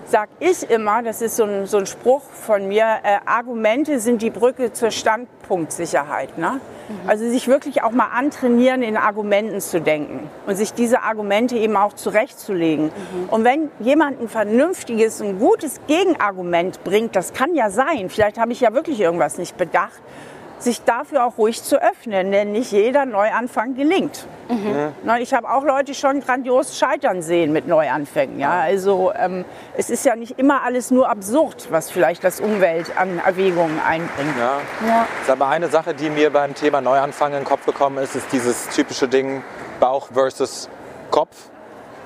[0.09, 4.21] sage ich immer, das ist so ein, so ein Spruch von mir, äh, Argumente sind
[4.21, 6.37] die Brücke zur Standpunktsicherheit.
[6.37, 6.59] Ne?
[7.05, 11.75] Also sich wirklich auch mal antrainieren, in Argumenten zu denken und sich diese Argumente eben
[11.77, 12.85] auch zurechtzulegen.
[12.85, 13.29] Mhm.
[13.29, 18.51] Und wenn jemand ein vernünftiges, ein gutes Gegenargument bringt, das kann ja sein, vielleicht habe
[18.51, 20.01] ich ja wirklich irgendwas nicht bedacht,
[20.59, 24.25] sich dafür auch ruhig zu öffnen, denn nicht jeder Neuanfang gelingt.
[24.49, 24.91] Mhm.
[25.19, 28.39] Ich habe auch Leute schon grandios scheitern sehen mit Neuanfängen.
[28.39, 28.59] Ja?
[28.59, 29.45] Also ähm,
[29.77, 34.37] es ist ja nicht immer alles nur absurd, was vielleicht das Umwelt an Erwägungen einbringt.
[34.37, 34.59] Ja.
[34.87, 35.07] Ja.
[35.21, 38.31] Das aber eine Sache, die mir beim Thema Neuanfang in den Kopf gekommen ist, ist
[38.31, 39.43] dieses typische Ding
[39.79, 40.69] Bauch versus
[41.09, 41.49] Kopf.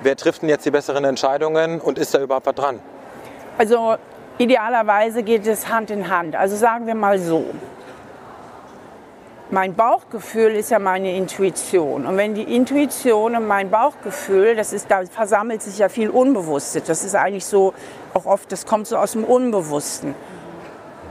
[0.02, 2.80] Wer trifft denn jetzt die besseren Entscheidungen und ist da überhaupt was dran?
[3.58, 3.96] Also
[4.38, 6.36] idealerweise geht es Hand in Hand.
[6.36, 7.46] Also sagen wir mal so
[9.54, 12.08] mein Bauchgefühl ist ja meine Intuition.
[12.08, 16.84] Und wenn die Intuition und mein Bauchgefühl, das ist, da versammelt sich ja viel Unbewusstes.
[16.86, 17.76] Das ist eigentlich so,
[18.16, 20.16] auch oft, das kommt so aus dem Unbewussten.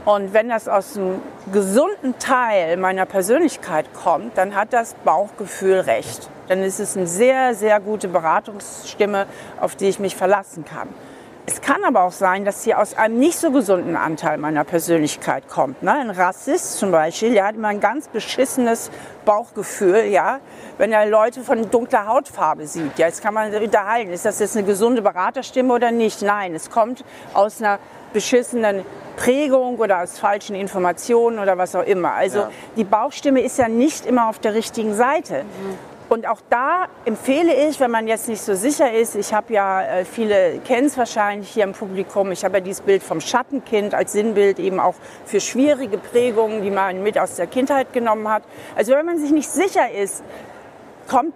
[0.03, 1.21] Und wenn das aus einem
[1.53, 6.29] gesunden Teil meiner Persönlichkeit kommt, dann hat das Bauchgefühl recht.
[6.49, 9.25] Dann ist es eine sehr, sehr gute Beratungsstimme,
[9.61, 10.89] auf die ich mich verlassen kann.
[11.45, 15.49] Es kann aber auch sein, dass sie aus einem nicht so gesunden Anteil meiner Persönlichkeit
[15.49, 15.83] kommt.
[15.83, 15.91] Ne?
[15.91, 18.89] Ein Rassist zum Beispiel, der hat immer ein ganz beschissenes
[19.25, 20.39] Bauchgefühl, ja,
[20.77, 22.97] wenn er Leute von dunkler Hautfarbe sieht.
[22.97, 26.21] Ja, jetzt kann man unterhalten, ist das jetzt eine gesunde Beraterstimme oder nicht?
[26.21, 27.03] Nein, es kommt
[27.33, 27.77] aus einer
[28.13, 28.85] beschissenen
[29.17, 32.13] Prägung oder aus falschen Informationen oder was auch immer.
[32.13, 32.51] Also ja.
[32.77, 35.43] die Bauchstimme ist ja nicht immer auf der richtigen Seite.
[35.43, 35.92] Mhm.
[36.13, 39.81] Und auch da empfehle ich, wenn man jetzt nicht so sicher ist, ich habe ja,
[39.81, 43.95] äh, viele kennen es wahrscheinlich hier im Publikum, ich habe ja dieses Bild vom Schattenkind
[43.95, 44.93] als Sinnbild eben auch
[45.25, 48.43] für schwierige Prägungen, die man mit aus der Kindheit genommen hat.
[48.75, 50.23] Also wenn man sich nicht sicher ist,
[51.09, 51.33] kommt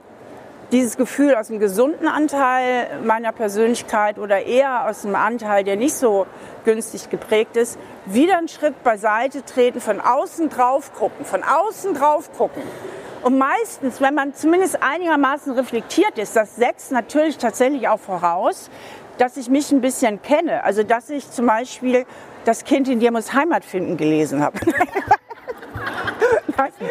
[0.72, 5.96] dieses Gefühl aus dem gesunden Anteil meiner Persönlichkeit oder eher aus dem Anteil, der nicht
[5.96, 6.28] so
[6.66, 12.30] günstig geprägt ist, wieder einen Schritt beiseite treten, von außen drauf gucken, von außen drauf
[12.38, 12.62] gucken
[13.24, 18.70] und meistens, wenn man zumindest einigermaßen reflektiert ist, das setzt natürlich tatsächlich auch voraus,
[19.18, 20.64] dass ich mich ein bisschen kenne.
[20.64, 22.06] Also dass ich zum Beispiel
[22.46, 24.60] das Kind in dir muss Heimat finden gelesen habe.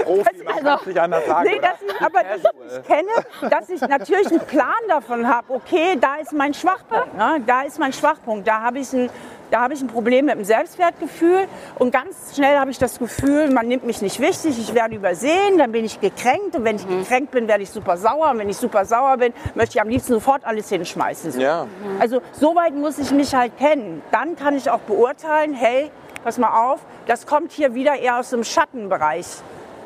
[0.05, 3.81] Profi, man also, nicht anders sagen, nee, dass ich, aber dass ich kenne, dass ich
[3.81, 7.43] natürlich einen Plan davon habe, okay, da ist mein Schwachpunkt, ne?
[7.47, 9.11] da ist mein Schwachpunkt, da habe ich ein
[9.51, 11.47] da habe ich ein Problem mit dem Selbstwertgefühl
[11.79, 15.59] und ganz schnell habe ich das Gefühl, man nimmt mich nicht wichtig, ich werde übersehen,
[15.59, 16.99] dann bin ich gekränkt und wenn ich mhm.
[17.01, 19.89] gekränkt bin, werde ich super sauer und wenn ich super sauer bin, möchte ich am
[19.89, 21.33] liebsten sofort alles hinschmeißen.
[21.33, 21.41] So.
[21.41, 21.67] Ja.
[22.01, 24.03] Also so weit muss ich mich halt kennen.
[24.11, 25.91] Dann kann ich auch beurteilen, hey,
[26.23, 29.27] pass mal auf, das kommt hier wieder eher aus dem Schattenbereich.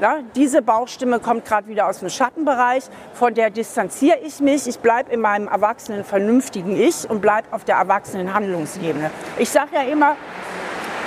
[0.00, 4.66] Ja, diese Bauchstimme kommt gerade wieder aus dem Schattenbereich, von der distanziere ich mich.
[4.66, 9.10] Ich bleibe in meinem erwachsenen, vernünftigen Ich und bleibe auf der erwachsenen Handlungsebene.
[9.36, 10.16] Ich sage ja immer,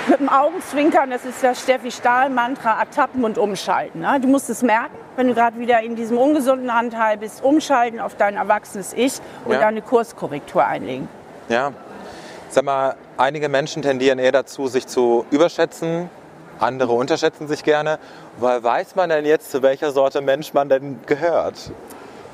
[0.06, 4.02] mit dem Augenzwinkern, das ist das Steffi Stahl-Mantra, ertappen und umschalten.
[4.02, 4.20] Ne?
[4.20, 8.14] Du musst es merken, wenn du gerade wieder in diesem ungesunden Anteil bist, umschalten auf
[8.14, 9.60] dein erwachsenes Ich und ja.
[9.60, 11.08] deine Kurskorrektur einlegen.
[11.48, 11.72] Ja.
[12.54, 16.08] Sag mal, einige Menschen tendieren eher dazu, sich zu überschätzen,
[16.60, 17.98] andere unterschätzen sich gerne.
[18.38, 21.72] Weil weiß man denn jetzt, zu welcher Sorte Mensch man denn gehört?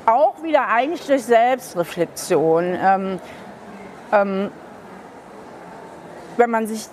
[0.05, 2.77] Auch wieder eigentlich durch Selbstreflexion.
[2.79, 3.19] Ähm,
[4.11, 4.51] ähm,
[6.37, 6.85] wenn man sich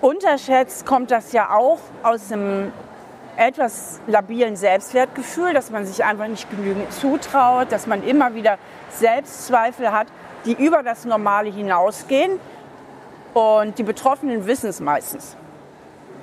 [0.00, 2.72] unterschätzt, kommt das ja auch aus einem
[3.36, 8.58] etwas labilen Selbstwertgefühl, dass man sich einfach nicht genügend zutraut, dass man immer wieder
[8.90, 10.08] Selbstzweifel hat,
[10.44, 12.38] die über das Normale hinausgehen.
[13.34, 15.36] Und die Betroffenen wissen es meistens.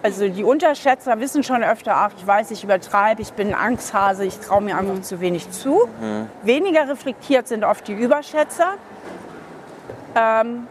[0.03, 4.25] Also die Unterschätzer wissen schon öfter, ach, ich weiß, ich übertreibe, ich bin ein Angsthase,
[4.25, 5.03] ich traue mir einfach mhm.
[5.03, 5.89] zu wenig zu.
[5.99, 6.30] Mhm.
[6.43, 8.75] Weniger reflektiert sind oft die Überschätzer,
[10.15, 10.67] ähm,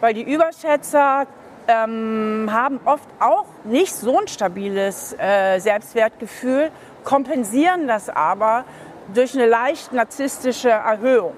[0.00, 1.26] weil die Überschätzer
[1.66, 6.70] ähm, haben oft auch nicht so ein stabiles äh, Selbstwertgefühl,
[7.04, 8.64] kompensieren das aber
[9.12, 11.34] durch eine leicht narzisstische Erhöhung.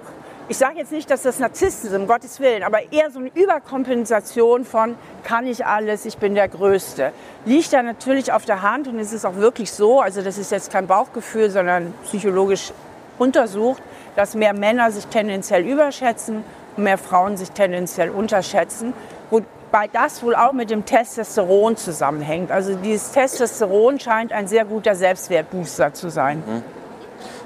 [0.47, 3.29] Ich sage jetzt nicht, dass das Narzissten sind, um Gottes Willen, aber eher so eine
[3.33, 7.13] Überkompensation von kann ich alles, ich bin der Größte.
[7.45, 10.51] Liegt da natürlich auf der Hand und es ist auch wirklich so, also das ist
[10.51, 12.73] jetzt kein Bauchgefühl, sondern psychologisch
[13.17, 13.81] untersucht,
[14.15, 16.43] dass mehr Männer sich tendenziell überschätzen
[16.75, 18.93] und mehr Frauen sich tendenziell unterschätzen.
[19.29, 22.51] Wobei das wohl auch mit dem Testosteron zusammenhängt.
[22.51, 26.43] Also dieses Testosteron scheint ein sehr guter Selbstwertbooster zu sein.
[26.45, 26.80] Mhm.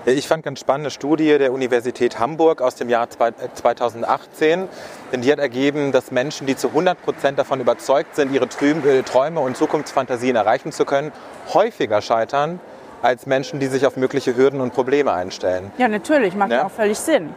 [0.07, 4.67] Ich fand ganz spannende Studie der Universität Hamburg aus dem Jahr 2018, äh,
[5.11, 9.01] denn die hat ergeben, dass Menschen, die zu 100 Prozent davon überzeugt sind, ihre äh,
[9.01, 11.11] Träume und Zukunftsfantasien erreichen zu können,
[11.55, 12.59] häufiger scheitern
[13.01, 15.71] als Menschen, die sich auf mögliche Hürden und Probleme einstellen.
[15.79, 16.67] Ja, natürlich, macht ja?
[16.67, 17.33] auch völlig Sinn.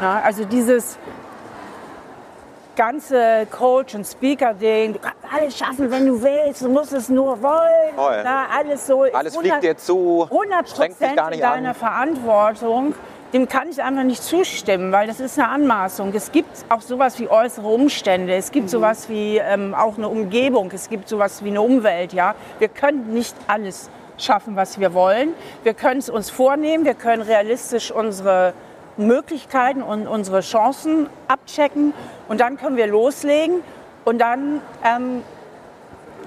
[0.00, 0.96] Ja, also dieses,
[2.76, 7.42] ganze Coach- und Speaker-Ding, du kannst alles schaffen, wenn du willst, du musst es nur
[7.42, 7.94] wollen.
[7.94, 8.20] Voll.
[8.24, 11.74] Na, alles so alles 100, fliegt dir zu, 100 Prozent deiner an.
[11.74, 12.94] Verantwortung.
[13.32, 16.12] Dem kann ich einfach nicht zustimmen, weil das ist eine Anmaßung.
[16.14, 18.70] Es gibt auch sowas wie äußere Umstände, es gibt mhm.
[18.70, 22.12] sowas wie ähm, auch eine Umgebung, es gibt sowas wie eine Umwelt.
[22.12, 22.34] Ja?
[22.58, 25.32] Wir können nicht alles schaffen, was wir wollen.
[25.62, 28.52] Wir können es uns vornehmen, wir können realistisch unsere
[28.96, 31.94] Möglichkeiten und unsere Chancen abchecken
[32.28, 33.62] und dann können wir loslegen
[34.04, 35.22] und dann ähm,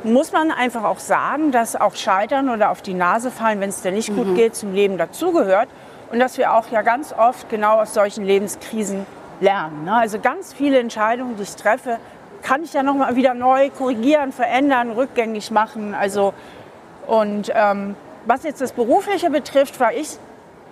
[0.03, 3.81] muss man einfach auch sagen, dass auch Scheitern oder auf die Nase fallen, wenn es
[3.81, 4.15] dir nicht mhm.
[4.15, 5.67] gut geht, zum Leben dazugehört
[6.11, 9.05] und dass wir auch ja ganz oft genau aus solchen Lebenskrisen
[9.41, 9.85] lernen.
[9.85, 9.93] Ne?
[9.93, 11.97] Also ganz viele Entscheidungen, die ich treffe,
[12.41, 15.95] kann ich ja noch mal wieder neu korrigieren, verändern, rückgängig machen.
[15.95, 16.33] Also
[17.07, 20.17] und ähm, was jetzt das Berufliche betrifft, war ich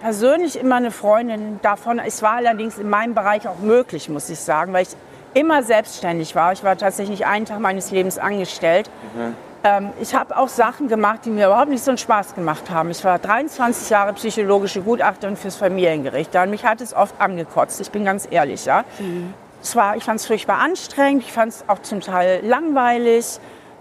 [0.03, 1.97] persönlich immer eine Freundin davon.
[1.97, 4.89] Es war allerdings in meinem Bereich auch möglich, muss ich sagen, weil ich
[5.33, 6.51] immer selbstständig war.
[6.51, 8.89] Ich war tatsächlich einen Tag meines Lebens angestellt.
[9.15, 9.35] Mhm.
[9.63, 12.91] Ähm, ich habe auch Sachen gemacht, die mir überhaupt nicht so einen Spaß gemacht haben.
[12.91, 16.35] Ich war 23 Jahre psychologische Gutachterin fürs Familiengericht.
[16.35, 18.65] Da mich hat es oft angekotzt, ich bin ganz ehrlich.
[18.65, 18.83] Ja.
[18.99, 19.33] Mhm.
[19.73, 23.39] War, ich fand es furchtbar anstrengend, ich fand es auch zum Teil langweilig.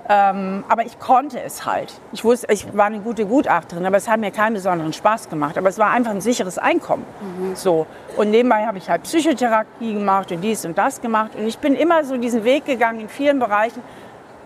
[0.09, 1.93] Ähm, aber ich konnte es halt.
[2.13, 5.57] Ich wusste, ich war eine gute Gutachterin, aber es hat mir keinen besonderen Spaß gemacht.
[5.57, 7.07] Aber es war einfach ein sicheres Einkommen.
[7.21, 7.55] Mhm.
[7.55, 7.87] So.
[8.17, 11.37] Und nebenbei habe ich halt Psychotherapie gemacht und dies und das gemacht.
[11.37, 13.83] Und ich bin immer so diesen Weg gegangen in vielen Bereichen.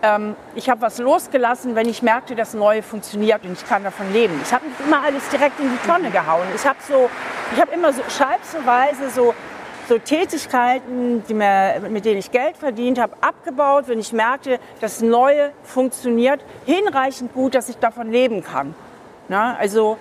[0.03, 4.13] Ähm, ich habe was losgelassen, wenn ich merkte, das Neue funktioniert und ich kann davon
[4.13, 4.39] leben.
[4.43, 6.45] Ich habe immer alles direkt in die Tonne gehauen.
[6.55, 7.09] Ich habe so,
[7.53, 9.33] ich habe immer so scheibsenweise so
[9.87, 15.51] so Tätigkeiten, mir, mit denen ich Geld verdient habe, abgebaut, wenn ich merkte, das Neue
[15.63, 18.75] funktioniert hinreichend gut, dass ich davon leben kann.
[19.29, 19.97] Na, also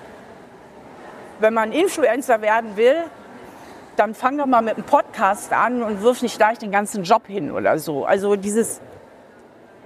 [1.38, 3.04] wenn man Influencer werden will,
[3.96, 7.26] dann fang doch mal mit einem Podcast an und wirf nicht gleich den ganzen Job
[7.26, 8.04] hin oder so.
[8.04, 8.80] Also dieses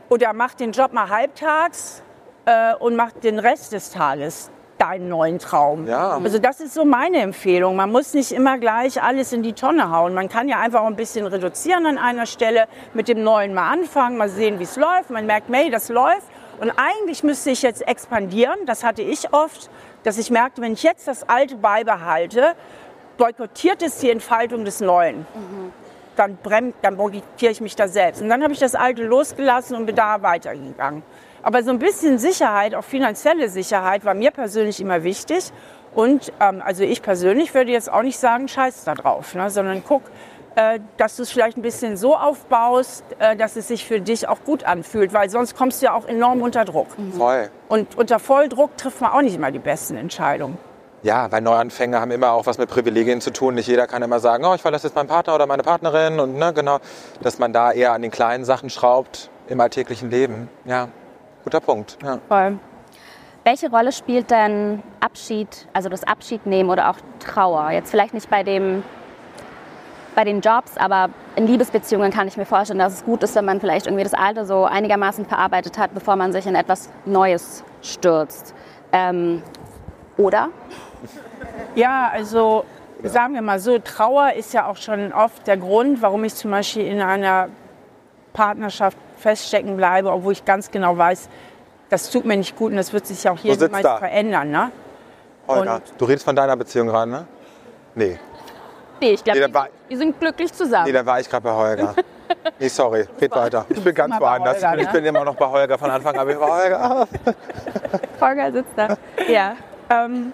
[0.08, 2.02] oder mach den Job mal halbtags
[2.44, 5.86] äh, und mach den Rest des Tages deinen neuen Traum.
[5.86, 6.18] Ja.
[6.22, 7.76] Also das ist so meine Empfehlung.
[7.76, 10.14] Man muss nicht immer gleich alles in die Tonne hauen.
[10.14, 14.16] Man kann ja einfach ein bisschen reduzieren an einer Stelle, mit dem Neuen mal anfangen,
[14.16, 15.10] mal sehen, wie es läuft.
[15.10, 16.26] Man merkt, hey, das läuft.
[16.60, 18.58] Und eigentlich müsste ich jetzt expandieren.
[18.66, 19.70] Das hatte ich oft,
[20.02, 22.54] dass ich merkte, wenn ich jetzt das Alte beibehalte,
[23.18, 25.18] boykottiert es die Entfaltung des Neuen.
[25.34, 25.72] Mhm.
[26.16, 28.22] Dann, bremst, dann boykottiere ich mich da selbst.
[28.22, 31.02] Und dann habe ich das Alte losgelassen und bin da weitergegangen.
[31.42, 35.53] Aber so ein bisschen Sicherheit, auch finanzielle Sicherheit, war mir persönlich immer wichtig.
[35.94, 39.83] Und ähm, also ich persönlich würde jetzt auch nicht sagen, scheiß da drauf, ne, sondern
[39.87, 40.03] guck,
[40.55, 44.29] äh, dass du es vielleicht ein bisschen so aufbaust, äh, dass es sich für dich
[44.29, 46.98] auch gut anfühlt, weil sonst kommst du ja auch enorm unter Druck.
[46.98, 47.12] Mhm.
[47.14, 47.50] Voll.
[47.68, 50.59] Und unter Volldruck trifft man auch nicht immer die besten Entscheidungen.
[51.03, 53.55] Ja, weil Neuanfänger haben immer auch was mit Privilegien zu tun.
[53.55, 56.37] Nicht jeder kann immer sagen, oh, ich verlasse jetzt meinen Partner oder meine Partnerin und
[56.37, 56.79] ne, genau,
[57.22, 60.50] dass man da eher an den kleinen Sachen schraubt im alltäglichen Leben.
[60.66, 60.88] Ja.
[61.44, 61.98] Guter Punkt.
[62.03, 62.18] Ja.
[62.29, 62.59] Voll.
[63.44, 67.70] Welche Rolle spielt denn Abschied, also das Abschiednehmen oder auch Trauer?
[67.70, 68.83] Jetzt vielleicht nicht bei dem
[70.14, 73.44] bei den Jobs, aber in Liebesbeziehungen kann ich mir vorstellen, dass es gut ist, wenn
[73.44, 77.64] man vielleicht irgendwie das Alte so einigermaßen verarbeitet hat, bevor man sich in etwas Neues
[77.81, 78.55] stürzt.
[78.92, 79.42] Ähm,
[80.16, 80.48] oder?
[81.74, 82.64] Ja, also
[83.03, 86.50] sagen wir mal so, Trauer ist ja auch schon oft der Grund, warum ich zum
[86.50, 87.48] Beispiel in einer
[88.33, 91.28] Partnerschaft feststecken bleibe, obwohl ich ganz genau weiß,
[91.88, 94.50] das tut mir nicht gut und das wird sich auch hier mal verändern.
[94.50, 94.72] Ne?
[95.46, 97.26] Holger, du redest von deiner Beziehung gerade, ne?
[97.94, 98.18] Nee.
[99.00, 99.54] Nee, ich glaube, nee,
[99.88, 100.87] wir sind glücklich zusammen.
[100.87, 101.94] Nee, da war ich gerade bei Holger.
[102.61, 103.66] Nee, sorry, red weiter.
[103.68, 104.62] Ich bin ganz woanders.
[104.62, 106.28] Holger, ich, bin, ich bin immer noch bei Holger von Anfang an.
[106.40, 107.09] Holger.
[108.20, 108.96] Holger sitzt da.
[109.28, 109.56] Ja.
[109.90, 110.33] Ähm,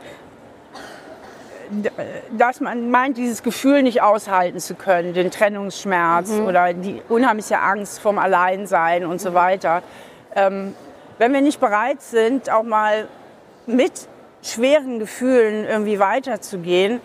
[2.37, 6.47] dass man meint, dieses Gefühl nicht aushalten zu können, den Trennungsschmerz mhm.
[6.47, 9.83] oder die unheimliche Angst vom Alleinsein und so weiter.
[10.35, 10.75] Ähm,
[11.19, 13.09] wenn wir nicht bereit sind, auch mal
[13.67, 14.09] mit
[14.43, 17.01] schweren Gefühlen irgendwie weiterzugehen,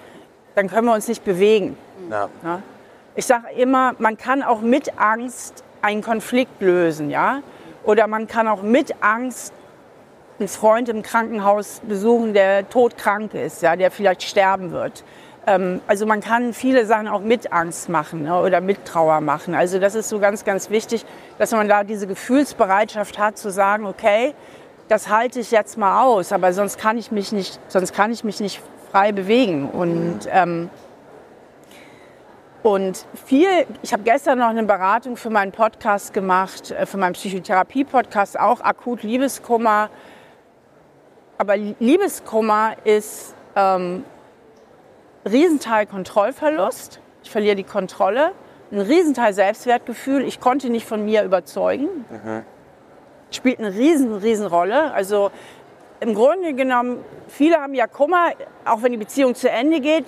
[0.55, 1.77] dann können wir uns nicht bewegen.
[2.09, 2.29] Ja.
[2.43, 2.61] Ja?
[3.15, 7.41] Ich sage immer, man kann auch mit Angst einen Konflikt lösen, ja?
[7.83, 9.53] Oder man kann auch mit Angst
[10.39, 15.03] einen Freund im Krankenhaus besuchen, der todkrank ist, ja, der vielleicht sterben wird.
[15.47, 19.55] Ähm, also man kann viele Sachen auch mit Angst machen ne, oder mit Trauer machen.
[19.55, 21.05] Also das ist so ganz, ganz wichtig,
[21.37, 24.33] dass man da diese Gefühlsbereitschaft hat zu sagen, okay,
[24.87, 28.23] das halte ich jetzt mal aus, aber sonst kann ich mich nicht, sonst kann ich
[28.23, 29.69] mich nicht frei bewegen.
[29.69, 30.69] Und, ähm,
[32.61, 33.47] und viel,
[33.81, 38.61] ich habe gestern noch eine Beratung für meinen Podcast gemacht, äh, für meinen Psychotherapie-Podcast, auch
[38.61, 39.89] akut Liebeskummer.
[41.41, 44.05] Aber Liebeskummer ist ähm,
[45.27, 46.99] Riesenteil Kontrollverlust.
[47.23, 48.33] Ich verliere die Kontrolle.
[48.71, 50.23] Ein Riesenteil Selbstwertgefühl.
[50.23, 52.05] Ich konnte nicht von mir überzeugen.
[52.11, 52.43] Mhm.
[53.31, 54.93] Spielt eine riesen, riesen Rolle.
[54.93, 55.31] Also
[55.99, 60.05] im Grunde genommen, viele haben ja Kummer, auch wenn die Beziehung zu Ende geht,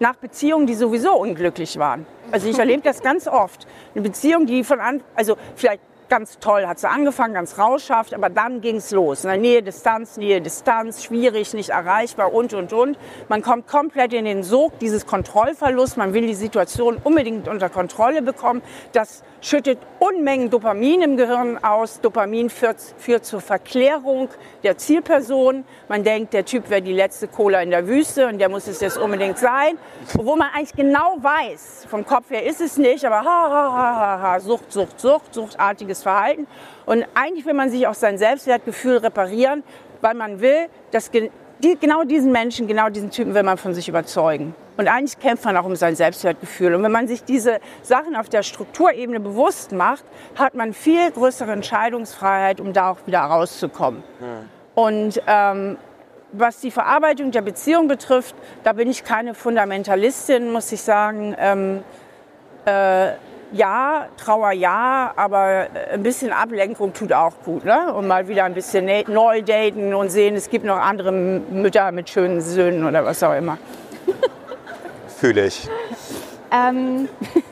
[0.00, 2.04] nach Beziehungen, die sowieso unglücklich waren.
[2.30, 3.66] Also ich erlebe das ganz oft.
[3.94, 5.80] Eine Beziehung, die von an, also vielleicht
[6.12, 9.24] ganz toll, hat sie angefangen, ganz rauschhaft, aber dann ging es los.
[9.24, 9.38] Ne?
[9.38, 12.98] Nähe, Distanz, Nähe, Distanz, schwierig, nicht erreichbar und, und, und.
[13.30, 15.96] Man kommt komplett in den Sog dieses Kontrollverlust.
[15.96, 18.60] Man will die Situation unbedingt unter Kontrolle bekommen.
[18.92, 22.00] Das schüttet Unmengen Dopamin im Gehirn aus.
[22.02, 24.28] Dopamin führt, führt zur Verklärung
[24.64, 25.64] der Zielperson.
[25.88, 28.80] Man denkt, der Typ wäre die letzte Cola in der Wüste und der muss es
[28.80, 29.78] jetzt unbedingt sein.
[30.18, 33.96] Obwohl man eigentlich genau weiß, vom Kopf her ist es nicht, aber ha, ha, ha,
[33.96, 36.46] ha, ha, Sucht, Sucht, Sucht, suchtartiges Verhalten.
[36.86, 39.62] Und eigentlich will man sich auch sein Selbstwertgefühl reparieren,
[40.00, 44.54] weil man will, dass genau diesen Menschen, genau diesen Typen will man von sich überzeugen.
[44.76, 46.74] Und eigentlich kämpft man auch um sein Selbstwertgefühl.
[46.74, 51.52] Und wenn man sich diese Sachen auf der Strukturebene bewusst macht, hat man viel größere
[51.52, 54.02] Entscheidungsfreiheit, um da auch wieder rauszukommen.
[54.20, 54.26] Ja.
[54.74, 55.76] Und ähm,
[56.32, 58.34] was die Verarbeitung der Beziehung betrifft,
[58.64, 61.36] da bin ich keine Fundamentalistin, muss ich sagen.
[61.38, 61.84] Ähm,
[62.64, 63.12] äh,
[63.52, 67.64] ja, Trauer ja, aber ein bisschen Ablenkung tut auch gut.
[67.64, 67.92] Ne?
[67.92, 72.08] Und mal wieder ein bisschen neu daten und sehen, es gibt noch andere Mütter mit
[72.08, 73.58] schönen Söhnen oder was auch immer.
[75.18, 75.68] Fühle ich.
[76.50, 77.08] Ähm,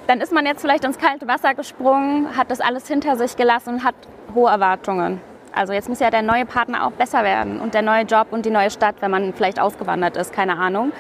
[0.07, 3.75] dann ist man jetzt vielleicht ins kalte Wasser gesprungen, hat das alles hinter sich gelassen
[3.75, 3.95] und hat
[4.35, 5.21] hohe Erwartungen.
[5.53, 8.47] Also jetzt muss ja der neue Partner auch besser werden und der neue Job und
[8.47, 10.93] die neue Stadt, wenn man vielleicht ausgewandert ist, keine Ahnung.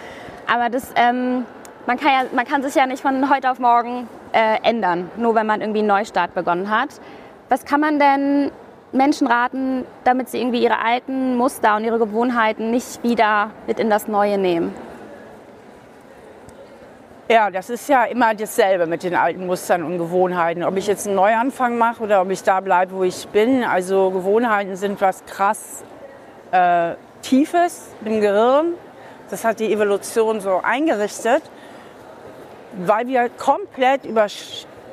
[0.52, 1.44] Aber das, ähm,
[1.87, 5.35] man, kann ja, man kann sich ja nicht von heute auf morgen äh, ändern, nur
[5.35, 6.88] wenn man irgendwie einen Neustart begonnen hat.
[7.49, 8.51] Was kann man denn
[8.93, 13.90] Menschen raten, damit sie irgendwie ihre alten Muster und ihre Gewohnheiten nicht wieder mit in
[13.90, 14.75] das Neue nehmen?
[17.29, 20.64] Ja, das ist ja immer dasselbe mit den alten Mustern und Gewohnheiten.
[20.64, 23.62] Ob ich jetzt einen Neuanfang mache oder ob ich da bleibe, wo ich bin.
[23.62, 25.85] Also Gewohnheiten sind was krass
[26.51, 28.75] äh, Tiefes im Gehirn.
[29.31, 31.43] Das hat die Evolution so eingerichtet,
[32.78, 34.26] weil wir komplett über,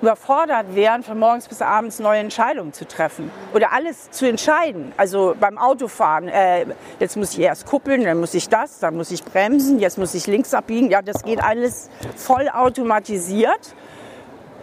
[0.02, 4.92] überfordert wären, von morgens bis abends neue Entscheidungen zu treffen oder alles zu entscheiden.
[4.98, 6.66] Also beim Autofahren, äh,
[7.00, 10.14] jetzt muss ich erst kuppeln, dann muss ich das, dann muss ich bremsen, jetzt muss
[10.14, 10.90] ich links abbiegen.
[10.90, 13.76] Ja, das geht alles voll automatisiert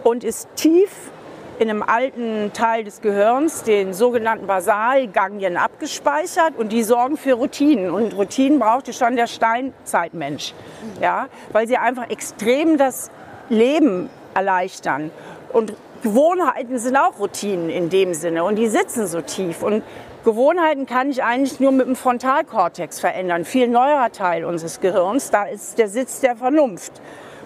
[0.03, 0.89] und ist tief
[1.59, 7.91] in einem alten Teil des Gehirns, den sogenannten Basalganglien, abgespeichert und die sorgen für Routinen.
[7.91, 10.53] Und Routinen brauchte schon der Steinzeitmensch,
[11.01, 13.09] ja, weil sie einfach extrem das
[13.49, 15.11] Leben erleichtern.
[15.53, 19.63] Und Gewohnheiten sind auch Routinen in dem Sinne und die sitzen so tief.
[19.63, 19.83] Und
[20.23, 25.31] Gewohnheiten kann ich eigentlich nur mit dem Frontalkortex verändern, viel neuerer Teil unseres Gehirns.
[25.31, 26.93] Da ist der Sitz der Vernunft.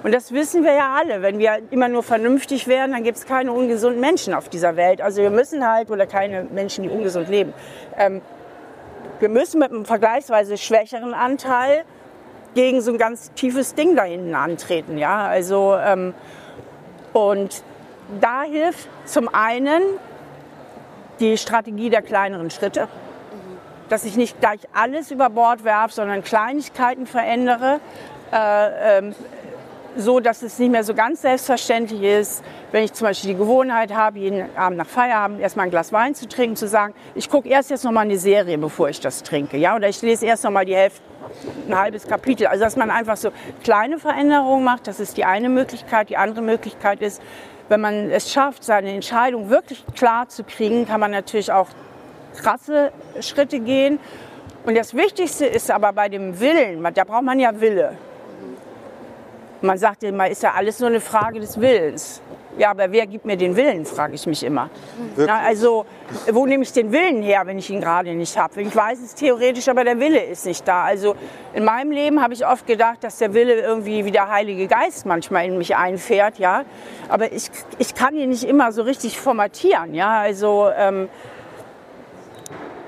[0.03, 1.21] Und das wissen wir ja alle.
[1.21, 5.01] Wenn wir immer nur vernünftig wären, dann gibt es keine ungesunden Menschen auf dieser Welt.
[5.01, 7.53] Also wir müssen halt, oder keine Menschen, die ungesund leben.
[7.97, 8.21] Ähm,
[9.19, 11.83] wir müssen mit einem vergleichsweise schwächeren Anteil
[12.55, 14.97] gegen so ein ganz tiefes Ding da hinten antreten.
[14.97, 15.27] Ja?
[15.27, 16.13] Also, ähm,
[17.11, 17.61] und
[18.21, 19.81] da hilft zum einen
[21.19, 22.87] die Strategie der kleineren Schritte,
[23.89, 27.81] dass ich nicht gleich alles über Bord werfe, sondern Kleinigkeiten verändere.
[28.31, 29.15] Äh, ähm,
[29.97, 33.93] so, dass es nicht mehr so ganz selbstverständlich ist, wenn ich zum Beispiel die Gewohnheit
[33.93, 37.49] habe, jeden Abend nach Feierabend erstmal ein Glas Wein zu trinken, zu sagen, ich gucke
[37.49, 40.43] erst jetzt noch mal eine Serie, bevor ich das trinke, ja, oder ich lese erst
[40.43, 41.01] noch mal die Hälfte,
[41.67, 42.47] ein halbes Kapitel.
[42.47, 43.31] Also dass man einfach so
[43.63, 46.09] kleine Veränderungen macht, das ist die eine Möglichkeit.
[46.09, 47.21] Die andere Möglichkeit ist,
[47.67, 51.67] wenn man es schafft, seine Entscheidung wirklich klar zu kriegen, kann man natürlich auch
[52.35, 53.99] krasse Schritte gehen.
[54.65, 57.97] Und das Wichtigste ist aber bei dem Willen, da braucht man ja Wille.
[59.61, 62.21] Man sagt immer, ist ja alles nur eine Frage des Willens.
[62.57, 64.69] Ja, aber wer gibt mir den Willen, frage ich mich immer.
[65.15, 65.85] Na, also,
[66.29, 68.61] wo nehme ich den Willen her, wenn ich ihn gerade nicht habe?
[68.61, 70.83] Ich weiß es theoretisch, aber der Wille ist nicht da.
[70.83, 71.15] Also
[71.53, 75.05] in meinem Leben habe ich oft gedacht, dass der Wille irgendwie wie der Heilige Geist
[75.05, 76.65] manchmal in mich einfährt, ja.
[77.07, 80.19] Aber ich, ich kann ihn nicht immer so richtig formatieren, ja.
[80.19, 81.07] Also ähm,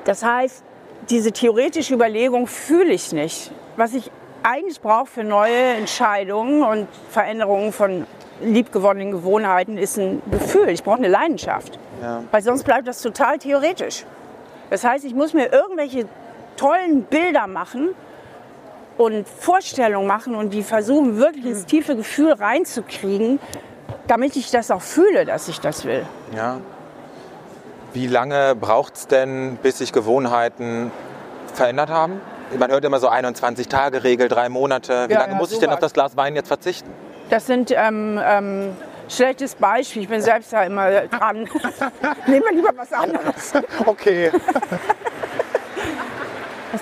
[0.04, 0.64] das heißt,
[1.10, 3.52] diese theoretische Überlegung fühle ich nicht.
[3.78, 4.12] Was ich
[4.44, 8.06] eigentlich brauche für neue Entscheidungen und Veränderungen von
[8.42, 10.70] liebgewonnenen Gewohnheiten ist ein Gefühl.
[10.70, 11.78] Ich brauche eine Leidenschaft.
[12.02, 12.24] Ja.
[12.32, 14.06] Weil sonst bleibt das total theoretisch.
[14.70, 16.08] Das heißt, ich muss mir irgendwelche
[16.58, 17.90] tollen Bilder machen
[18.98, 23.40] und Vorstellungen machen und die versuchen, wirklich ins tiefe Gefühl reinzukriegen,
[24.08, 26.06] damit ich das auch fühle, dass ich das will.
[26.36, 26.58] Ja.
[27.94, 30.92] Wie lange braucht es denn, bis sich Gewohnheiten
[31.54, 32.22] verändert haben?
[32.58, 35.08] Man hört immer so 21-Tage-Regel, drei Monate.
[35.08, 36.90] Wie ja, lange ja, muss so ich denn auf das Glas Wein jetzt verzichten?
[37.30, 38.76] Das sind ähm, ähm,
[39.08, 40.04] schlechtes Beispiel.
[40.04, 41.38] Ich bin selbst da immer dran.
[42.28, 43.54] Nehmen wir lieber was anderes.
[43.86, 44.32] Okay.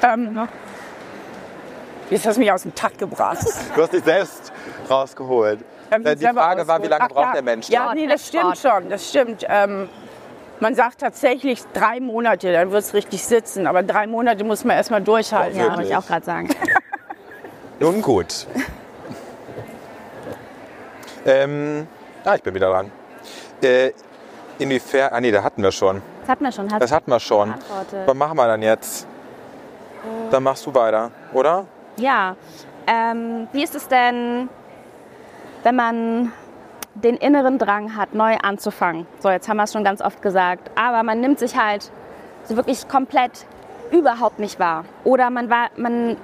[0.04, 0.48] ähm,
[2.10, 3.46] jetzt hast du mich aus dem Takt gebracht.
[3.76, 4.52] Du hast dich selbst
[4.90, 5.60] rausgeholt.
[5.92, 7.70] Die Frage war, wie lange Ach, braucht der Mensch?
[7.70, 8.90] Ja, nee, das stimmt schon.
[8.90, 9.46] Das stimmt.
[9.48, 9.90] Ähm,
[10.60, 13.68] man sagt tatsächlich drei Monate, dann wird es richtig sitzen.
[13.68, 15.58] Aber drei Monate muss man erstmal durchhalten.
[15.60, 16.50] Ja, wollte ich auch gerade sagen.
[17.80, 18.48] Nun gut.
[21.26, 21.88] ähm,
[22.26, 22.92] ah, ich bin wieder dran.
[23.62, 23.92] Äh,
[24.58, 26.02] inwiefern, ah nee, da hatten wir schon.
[26.22, 26.68] Das hatten wir schon.
[26.68, 27.54] das hatten wir schon.
[28.06, 29.08] Was machen wir dann jetzt?
[30.32, 31.66] Dann machst du weiter, oder?
[31.98, 32.36] Ja.
[32.88, 34.50] Ähm, wie ist es denn,
[35.64, 36.32] wenn man
[36.96, 39.06] den inneren Drang hat, neu anzufangen.
[39.20, 40.72] So, jetzt haben wir es schon ganz oft gesagt.
[40.76, 41.92] Aber man nimmt sich halt
[42.44, 43.46] so wirklich komplett
[43.92, 44.86] überhaupt nicht wahr.
[45.04, 46.18] Oder man war, man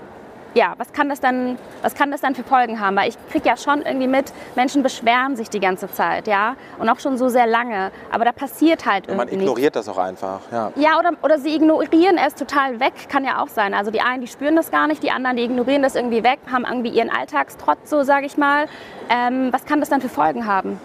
[0.56, 2.96] ja, was kann das dann, was kann das dann für Folgen haben?
[2.96, 6.88] Weil ich kriege ja schon irgendwie mit, Menschen beschweren sich die ganze Zeit, ja, und
[6.90, 7.92] auch schon so sehr lange.
[8.10, 9.18] Aber da passiert halt irgendwie.
[9.18, 9.88] Man ignoriert nichts.
[9.88, 10.72] das auch einfach, ja.
[10.78, 13.74] Ja, oder, oder sie ignorieren es total weg, kann ja auch sein.
[13.74, 16.40] Also die einen, die spüren das gar nicht, die anderen, die ignorieren das irgendwie weg,
[16.50, 18.68] haben irgendwie ihren Alltagstrotz, so sage ich mal.
[19.10, 20.80] Ähm, was kann das dann für Folgen haben?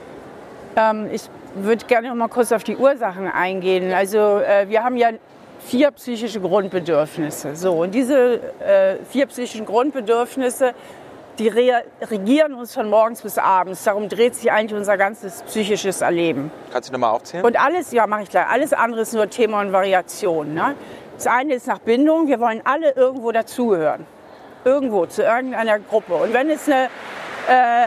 [0.76, 1.22] Ähm, ich
[1.54, 3.92] würde gerne noch mal kurz auf die Ursachen eingehen.
[3.92, 5.10] Also äh, wir haben ja
[5.60, 7.54] vier psychische Grundbedürfnisse.
[7.54, 10.74] So, und diese äh, vier psychischen Grundbedürfnisse,
[11.38, 13.84] die re regieren uns von morgens bis abends.
[13.84, 16.50] Darum dreht sich eigentlich unser ganzes psychisches Erleben.
[16.72, 17.44] Kannst du nochmal aufzählen?
[17.44, 18.46] Und alles, ja, mache ich gleich.
[18.46, 20.54] Alles andere ist nur Thema und Variation.
[20.54, 20.74] Ne?
[21.16, 22.28] Das eine ist nach Bindung.
[22.28, 24.06] Wir wollen alle irgendwo dazugehören.
[24.64, 26.14] Irgendwo, zu irgendeiner Gruppe.
[26.14, 26.84] Und wenn es eine
[27.48, 27.86] äh,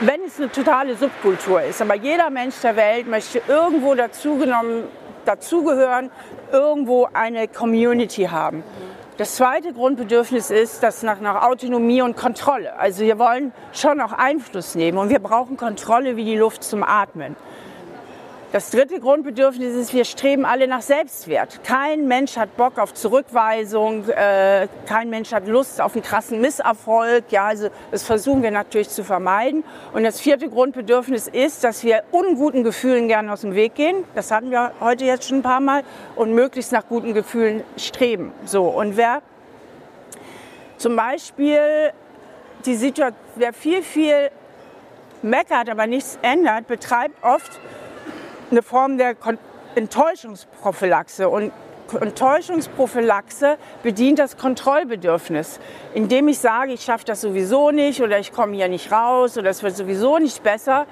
[0.00, 4.84] wenn es eine totale Subkultur ist, aber jeder Mensch der Welt möchte irgendwo dazugenommen
[5.26, 6.10] dazugehören,
[6.52, 8.62] irgendwo eine Community haben.
[9.18, 12.78] Das zweite Grundbedürfnis ist das nach, nach Autonomie und Kontrolle.
[12.78, 16.82] Also wir wollen schon auch Einfluss nehmen und wir brauchen Kontrolle wie die Luft zum
[16.82, 17.34] Atmen.
[18.56, 21.62] Das dritte Grundbedürfnis ist, wir streben alle nach Selbstwert.
[21.62, 27.24] Kein Mensch hat Bock auf Zurückweisung, äh, kein Mensch hat Lust auf einen krassen Misserfolg.
[27.28, 29.62] Ja, also das versuchen wir natürlich zu vermeiden.
[29.92, 34.04] Und das vierte Grundbedürfnis ist, dass wir unguten Gefühlen gerne aus dem Weg gehen.
[34.14, 35.82] Das hatten wir heute jetzt schon ein paar Mal
[36.14, 38.32] und möglichst nach guten Gefühlen streben.
[38.46, 39.20] So und wer
[40.78, 41.92] zum Beispiel
[42.64, 44.30] die Situation, wer viel viel
[45.20, 47.60] meckert, aber nichts ändert, betreibt oft
[48.50, 49.14] eine Form der
[49.74, 51.28] Enttäuschungsprophylaxe.
[51.28, 51.52] Und
[52.00, 55.60] Enttäuschungsprophylaxe bedient das Kontrollbedürfnis,
[55.94, 59.50] indem ich sage, ich schaffe das sowieso nicht oder ich komme hier nicht raus oder
[59.50, 60.86] es wird sowieso nicht besser,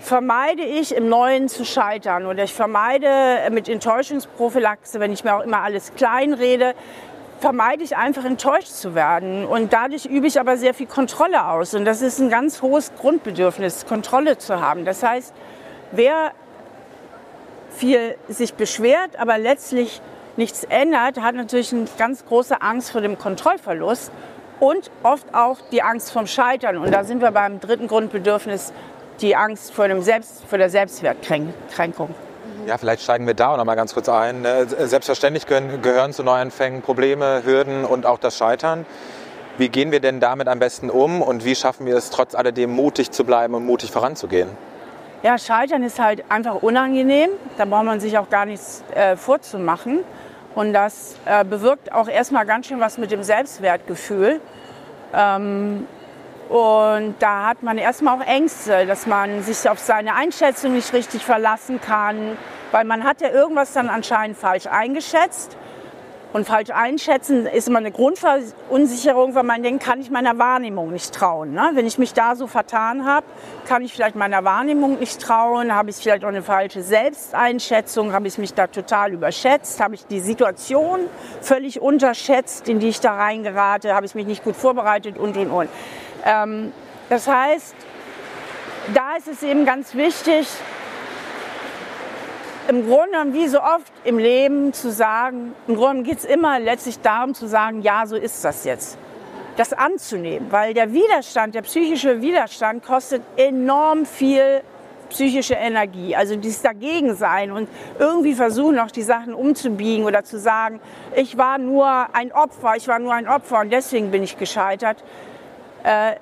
[0.00, 3.08] vermeide ich im Neuen zu scheitern oder ich vermeide
[3.50, 6.74] mit Enttäuschungsprophylaxe, wenn ich mir auch immer alles klein rede,
[7.38, 9.46] vermeide ich einfach enttäuscht zu werden.
[9.46, 11.74] Und dadurch übe ich aber sehr viel Kontrolle aus.
[11.74, 14.84] Und das ist ein ganz hohes Grundbedürfnis, Kontrolle zu haben.
[14.84, 15.34] Das heißt,
[15.92, 16.32] wer
[17.80, 20.02] viel sich beschwert, aber letztlich
[20.36, 24.12] nichts ändert, hat natürlich eine ganz große Angst vor dem Kontrollverlust
[24.60, 26.76] und oft auch die Angst vom Scheitern.
[26.76, 28.74] Und da sind wir beim dritten Grundbedürfnis,
[29.22, 32.14] die Angst vor, dem Selbst, vor der Selbstwertkränkung.
[32.66, 34.44] Ja, vielleicht steigen wir da noch mal ganz kurz ein.
[34.44, 38.84] Äh, selbstverständlich gehören zu Neuanfängen Probleme, Hürden und auch das Scheitern.
[39.56, 42.70] Wie gehen wir denn damit am besten um und wie schaffen wir es trotz alledem
[42.70, 44.50] mutig zu bleiben und mutig voranzugehen?
[45.22, 47.30] Ja, Scheitern ist halt einfach unangenehm.
[47.58, 50.00] Da braucht man sich auch gar nichts äh, vorzumachen.
[50.54, 54.40] Und das äh, bewirkt auch erstmal ganz schön was mit dem Selbstwertgefühl.
[55.14, 55.86] Ähm,
[56.48, 61.24] Und da hat man erstmal auch Ängste, dass man sich auf seine Einschätzung nicht richtig
[61.24, 62.36] verlassen kann,
[62.72, 65.56] weil man hat ja irgendwas dann anscheinend falsch eingeschätzt.
[66.32, 71.12] Und falsch einschätzen ist immer eine Grundverunsicherung, weil man denkt, kann ich meiner Wahrnehmung nicht
[71.12, 71.54] trauen.
[71.54, 71.72] Ne?
[71.74, 73.26] Wenn ich mich da so vertan habe,
[73.66, 78.28] kann ich vielleicht meiner Wahrnehmung nicht trauen, habe ich vielleicht auch eine falsche Selbsteinschätzung, habe
[78.28, 81.00] ich mich da total überschätzt, habe ich die Situation
[81.40, 85.50] völlig unterschätzt, in die ich da reingerate, habe ich mich nicht gut vorbereitet und, und,
[85.50, 85.68] und.
[86.24, 86.72] Ähm,
[87.08, 87.74] das heißt,
[88.94, 90.46] da ist es eben ganz wichtig,
[92.68, 97.00] im Grunde wie so oft im Leben zu sagen, im Grunde geht es immer letztlich
[97.00, 98.98] darum zu sagen, ja, so ist das jetzt.
[99.56, 104.62] Das anzunehmen, weil der Widerstand, der psychische Widerstand kostet enorm viel
[105.10, 106.16] psychische Energie.
[106.16, 110.80] Also dieses Dagegensein und irgendwie versuchen auch die Sachen umzubiegen oder zu sagen,
[111.14, 115.02] ich war nur ein Opfer, ich war nur ein Opfer und deswegen bin ich gescheitert.
[115.82, 116.14] Äh,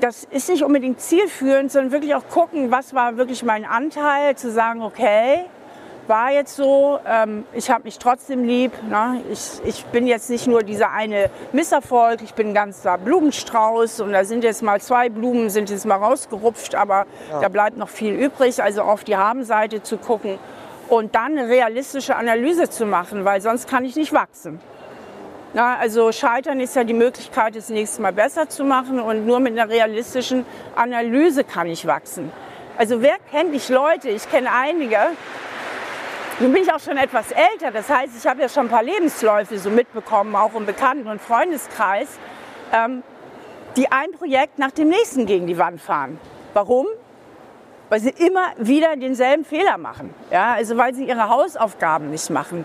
[0.00, 4.50] das ist nicht unbedingt zielführend, sondern wirklich auch gucken, was war wirklich mein Anteil, zu
[4.50, 5.44] sagen, okay,
[6.08, 8.72] war jetzt so, ähm, ich habe mich trotzdem lieb.
[8.88, 9.22] Ne?
[9.30, 14.12] Ich, ich bin jetzt nicht nur dieser eine Misserfolg, ich bin ein ganzer Blumenstrauß und
[14.12, 17.40] da sind jetzt mal zwei Blumen, sind jetzt mal rausgerupft, aber ja.
[17.40, 18.62] da bleibt noch viel übrig.
[18.62, 20.38] Also auf die Habenseite zu gucken
[20.88, 24.60] und dann eine realistische Analyse zu machen, weil sonst kann ich nicht wachsen.
[25.54, 29.40] Na, also Scheitern ist ja die Möglichkeit, das nächste Mal besser zu machen und nur
[29.40, 30.44] mit einer realistischen
[30.76, 32.30] Analyse kann ich wachsen.
[32.76, 34.98] Also wer kennt nicht Leute, ich kenne einige,
[36.40, 38.82] nun bin ich auch schon etwas älter, das heißt, ich habe ja schon ein paar
[38.82, 42.08] Lebensläufe so mitbekommen, auch im Bekannten- und Freundeskreis,
[42.72, 43.02] ähm,
[43.76, 46.18] die ein Projekt nach dem nächsten gegen die Wand fahren.
[46.54, 46.86] Warum?
[47.88, 50.14] Weil sie immer wieder denselben Fehler machen.
[50.30, 52.64] Ja, also weil sie ihre Hausaufgaben nicht machen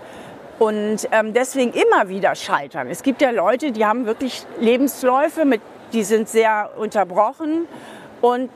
[0.59, 2.89] und ähm, deswegen immer wieder scheitern.
[2.89, 5.61] Es gibt ja Leute, die haben wirklich Lebensläufe, mit,
[5.93, 7.67] die sind sehr unterbrochen
[8.21, 8.51] und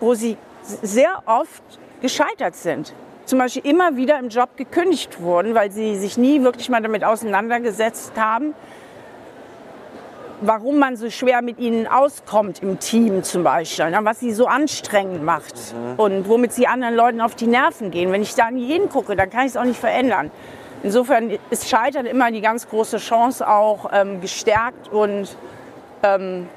[0.00, 1.62] wo sie sehr oft
[2.00, 2.94] gescheitert sind
[3.26, 7.04] zum Beispiel immer wieder im Job gekündigt wurden, weil sie sich nie wirklich mal damit
[7.04, 8.54] auseinandergesetzt haben,
[10.40, 14.46] warum man so schwer mit ihnen auskommt im Team zum Beispiel, ne, was sie so
[14.46, 15.98] anstrengend macht mhm.
[15.98, 18.12] und womit sie anderen Leuten auf die Nerven gehen.
[18.12, 20.30] Wenn ich da nie hingucke, dann kann ich es auch nicht verändern.
[20.82, 25.36] Insofern ist Scheitern immer die ganz große Chance, auch ähm, gestärkt und
[26.02, 26.48] ähm,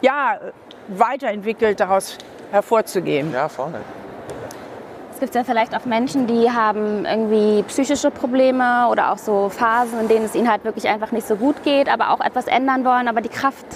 [0.00, 0.40] ja,
[0.88, 2.18] weiterentwickelt daraus
[2.50, 3.32] hervorzugehen.
[3.32, 3.80] Ja, vorne
[5.20, 10.00] gibt es ja vielleicht auch Menschen, die haben irgendwie psychische Probleme oder auch so Phasen,
[10.00, 12.84] in denen es ihnen halt wirklich einfach nicht so gut geht, aber auch etwas ändern
[12.84, 13.66] wollen, aber die Kraft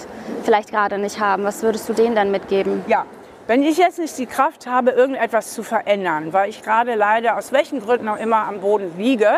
[0.43, 1.43] vielleicht gerade nicht haben.
[1.43, 2.83] Was würdest du denen dann mitgeben?
[2.87, 3.05] Ja,
[3.47, 7.51] wenn ich jetzt nicht die Kraft habe, irgendetwas zu verändern, weil ich gerade leider aus
[7.51, 9.29] welchen Gründen auch immer am Boden liege,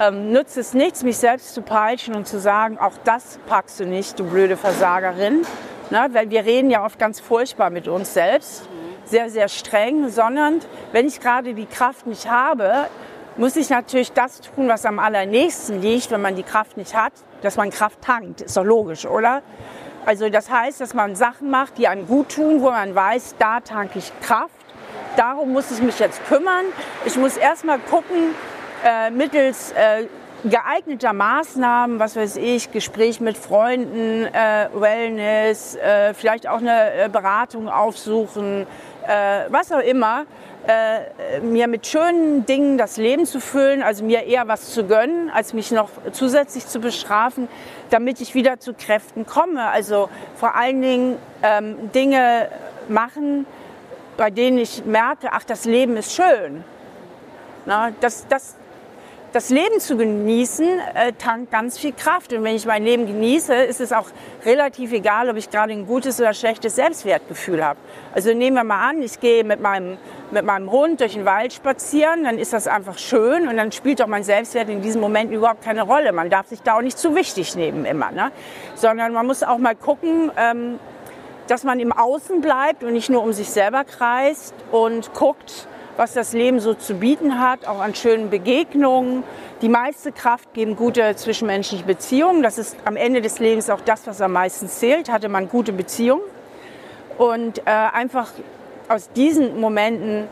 [0.00, 3.84] ähm, nützt es nichts, mich selbst zu peitschen und zu sagen, auch das packst du
[3.84, 5.42] nicht, du blöde Versagerin.
[5.90, 8.68] Na, weil wir reden ja oft ganz furchtbar mit uns selbst
[9.10, 10.60] sehr, sehr streng, sondern
[10.92, 12.88] wenn ich gerade die Kraft nicht habe,
[13.36, 17.12] muss ich natürlich das tun, was am allernächsten liegt, wenn man die Kraft nicht hat,
[17.42, 18.40] dass man Kraft tankt.
[18.40, 19.42] Ist doch logisch, oder?
[20.06, 23.60] Also das heißt, dass man Sachen macht, die einem gut tun, wo man weiß, da
[23.60, 24.54] tanke ich Kraft.
[25.16, 26.66] Darum muss ich mich jetzt kümmern.
[27.04, 28.34] Ich muss erstmal gucken,
[28.84, 30.06] äh, mittels äh,
[30.44, 37.08] geeigneter Maßnahmen, was weiß ich, Gespräch mit Freunden, äh, Wellness, äh, vielleicht auch eine äh,
[37.08, 38.66] Beratung aufsuchen,
[39.06, 40.26] äh, was auch immer,
[40.66, 45.30] äh, mir mit schönen Dingen das Leben zu füllen, also mir eher was zu gönnen,
[45.30, 47.48] als mich noch zusätzlich zu bestrafen,
[47.88, 49.68] damit ich wieder zu Kräften komme.
[49.68, 52.48] Also vor allen Dingen ähm, Dinge
[52.88, 53.46] machen,
[54.16, 56.62] bei denen ich merke, ach, das Leben ist schön.
[57.64, 58.56] Na, das, das,
[59.32, 62.32] das Leben zu genießen, äh, tankt ganz viel Kraft.
[62.32, 64.06] Und wenn ich mein Leben genieße, ist es auch
[64.44, 67.78] relativ egal, ob ich gerade ein gutes oder schlechtes Selbstwertgefühl habe.
[68.12, 69.98] Also nehmen wir mal an, ich gehe mit meinem,
[70.30, 74.02] mit meinem Hund durch den Wald spazieren, dann ist das einfach schön und dann spielt
[74.02, 76.12] auch mein Selbstwert in diesem Moment überhaupt keine Rolle.
[76.12, 78.32] Man darf sich da auch nicht zu wichtig nehmen immer, ne?
[78.74, 80.80] sondern man muss auch mal gucken, ähm,
[81.46, 86.14] dass man im Außen bleibt und nicht nur um sich selber kreist und guckt, was
[86.14, 89.24] das Leben so zu bieten hat, auch an schönen Begegnungen.
[89.62, 92.42] Die meiste Kraft geben gute zwischenmenschliche Beziehungen.
[92.42, 95.10] Das ist am Ende des Lebens auch das, was am meisten zählt.
[95.10, 96.22] Hatte man gute Beziehungen
[97.18, 98.30] und äh, einfach
[98.88, 100.26] aus diesen Momenten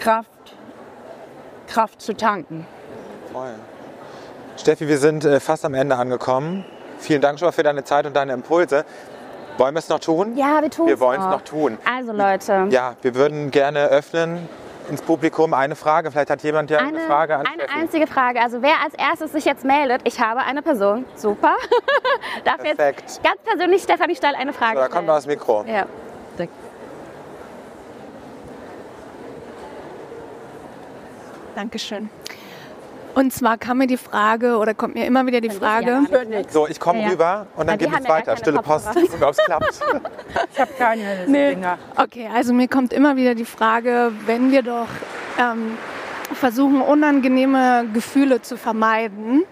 [0.00, 0.30] Kraft,
[1.68, 2.66] Kraft zu tanken.
[3.32, 3.54] Voll.
[4.56, 6.64] Steffi, wir sind äh, fast am Ende angekommen.
[6.98, 8.84] Vielen Dank schon mal für deine Zeit und deine Impulse.
[9.58, 10.36] Wollen wir es noch tun?
[10.36, 10.90] Ja, wir tun es.
[10.90, 11.78] Wir wollen es noch tun.
[11.84, 12.66] Also Leute.
[12.70, 14.48] Ja, wir würden gerne öffnen
[14.88, 16.10] ins Publikum eine Frage.
[16.10, 17.80] Vielleicht hat jemand ja eine, eine Frage an Eine Steffi.
[17.80, 18.40] einzige Frage.
[18.40, 21.04] Also wer als erstes sich jetzt meldet, ich habe eine Person.
[21.16, 21.54] Super.
[22.44, 23.02] Darf Perfekt.
[23.02, 25.64] jetzt ganz persönlich Stefanie Stahl eine Frage so, Da kommt noch das Mikro.
[25.66, 25.86] Ja.
[31.54, 32.08] Dankeschön.
[33.14, 36.00] Und zwar kam mir die Frage oder kommt mir immer wieder die Frage.
[36.48, 38.36] So, ich komme ja, rüber und dann ja, geht es weiter.
[38.36, 38.96] Stille Post.
[38.96, 39.66] Und ob es klappt.
[40.52, 41.54] Ich habe keine nee.
[41.54, 41.78] Dinger.
[41.96, 44.88] Okay, also mir kommt immer wieder die Frage, wenn wir doch
[45.38, 45.76] ähm,
[46.34, 49.44] versuchen, unangenehme Gefühle zu vermeiden,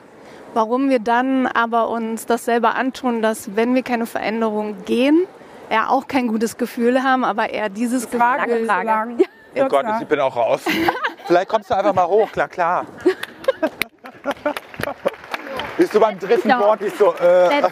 [0.55, 5.27] warum wir dann aber uns das selber antun, dass wenn wir keine Veränderung gehen,
[5.69, 8.21] er auch kein gutes Gefühl haben, aber eher dieses Gefühl.
[8.21, 8.67] Frage.
[9.57, 10.63] Oh Gott, ich bin auch raus.
[11.27, 12.87] Vielleicht kommst du einfach mal hoch, klar, klar.
[15.77, 16.49] Bist du beim dritten.
[16.51, 17.15] Wort nicht so.
[17.15, 17.63] Äh.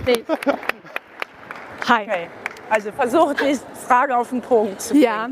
[1.89, 2.03] Hi.
[2.03, 2.29] Okay.
[2.71, 5.05] Also versuche die Frage auf den Punkt zu bringen.
[5.05, 5.29] Ja.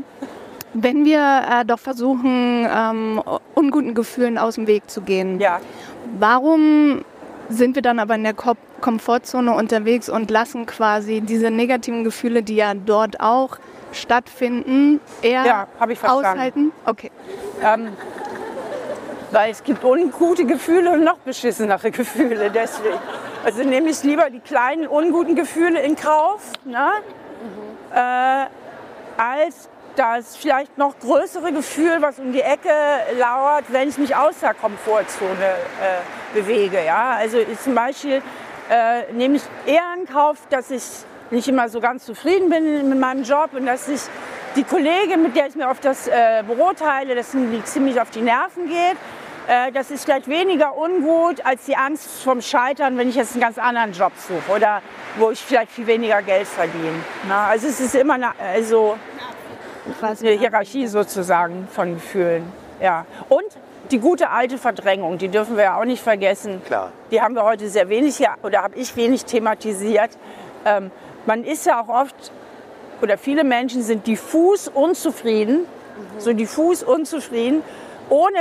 [0.73, 3.21] Wenn wir äh, doch versuchen, ähm,
[3.55, 5.59] unguten Gefühlen aus dem Weg zu gehen, ja.
[6.19, 7.03] warum
[7.49, 12.43] sind wir dann aber in der Kom Komfortzone unterwegs und lassen quasi diese negativen Gefühle,
[12.43, 13.57] die ja dort auch
[13.91, 15.67] stattfinden, eher ja,
[16.03, 16.71] aushalten?
[16.85, 17.09] Okay.
[17.63, 17.89] Ähm,
[19.31, 22.49] weil es gibt ungute Gefühle und noch beschissenere Gefühle.
[22.49, 22.97] Deswegen.
[23.43, 26.89] Also nehme ich lieber die kleinen unguten Gefühle in Kauf, ne?
[27.41, 27.95] Mhm.
[27.95, 28.45] äh,
[29.17, 32.69] als das vielleicht noch größere Gefühl, was um die Ecke
[33.17, 36.83] lauert, wenn ich mich aus der Komfortzone äh, bewege.
[36.85, 37.15] Ja?
[37.17, 38.21] Also zum Beispiel
[38.69, 40.83] äh, nehme ich eher in Kauf, dass ich
[41.31, 44.01] nicht immer so ganz zufrieden bin mit meinem Job und dass ich
[44.55, 48.09] die Kollegin, mit der ich mir auf das äh, Büro teile, dass sie ziemlich auf
[48.09, 48.97] die Nerven geht.
[49.47, 53.41] Äh, das ist vielleicht weniger ungut als die Angst vom Scheitern, wenn ich jetzt einen
[53.41, 54.81] ganz anderen Job suche oder
[55.17, 56.99] wo ich vielleicht viel weniger Geld verdiene.
[57.29, 58.97] Na, also es ist immer eine, also
[60.01, 62.51] eine Hierarchie sozusagen von Gefühlen.
[62.81, 63.05] Ja.
[63.29, 63.45] Und
[63.91, 66.61] die gute alte Verdrängung, die dürfen wir ja auch nicht vergessen.
[66.65, 66.91] Klar.
[67.09, 70.09] Die haben wir heute sehr wenig, oder habe ich wenig thematisiert.
[70.65, 70.91] Ähm,
[71.25, 72.33] man ist ja auch oft,
[73.01, 76.19] oder viele Menschen sind diffus unzufrieden, mhm.
[76.19, 77.63] so diffus unzufrieden,
[78.09, 78.39] ohne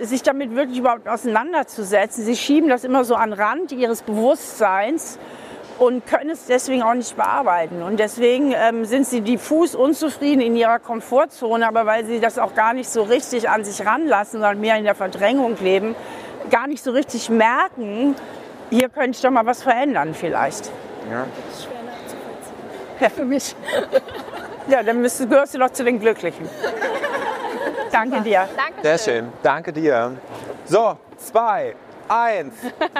[0.00, 2.24] sich damit wirklich überhaupt auseinanderzusetzen.
[2.24, 5.18] Sie schieben das immer so an Rand ihres Bewusstseins
[5.78, 7.82] und können es deswegen auch nicht bearbeiten.
[7.82, 12.54] Und deswegen ähm, sind sie diffus unzufrieden in ihrer Komfortzone, aber weil sie das auch
[12.54, 15.94] gar nicht so richtig an sich ranlassen, sondern mehr in der Verdrängung leben,
[16.50, 18.14] gar nicht so richtig merken,
[18.70, 20.70] hier könnte ich doch mal was verändern vielleicht.
[21.10, 21.26] Ja.
[23.00, 23.54] Ja, für mich.
[24.68, 26.48] Ja, dann gehörst du doch zu den Glücklichen.
[27.94, 28.48] Danke dir.
[28.56, 28.82] Dankeschön.
[28.82, 29.32] Sehr schön.
[29.40, 30.16] Danke dir.
[30.64, 31.76] So, zwei,
[32.08, 32.54] eins,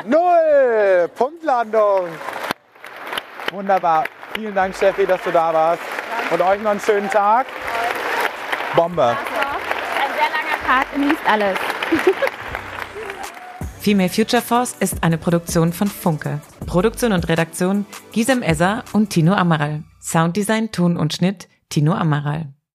[0.06, 1.10] null.
[1.16, 2.06] Punktlandung.
[3.50, 4.04] Wunderbar.
[4.36, 5.82] Vielen Dank, Steffi, dass du da warst.
[6.30, 6.34] Danke.
[6.34, 7.46] Und euch noch einen schönen Tag.
[8.76, 9.08] Bombe.
[9.08, 9.16] Ein
[10.14, 10.86] sehr langer Tag.
[10.94, 11.58] Genießt alles.
[13.80, 16.40] Female Future Force ist eine Produktion von Funke.
[16.66, 19.82] Produktion und Redaktion Gisem Esser und Tino Amaral.
[20.00, 22.53] Sounddesign, Ton und Schnitt Tino Amaral.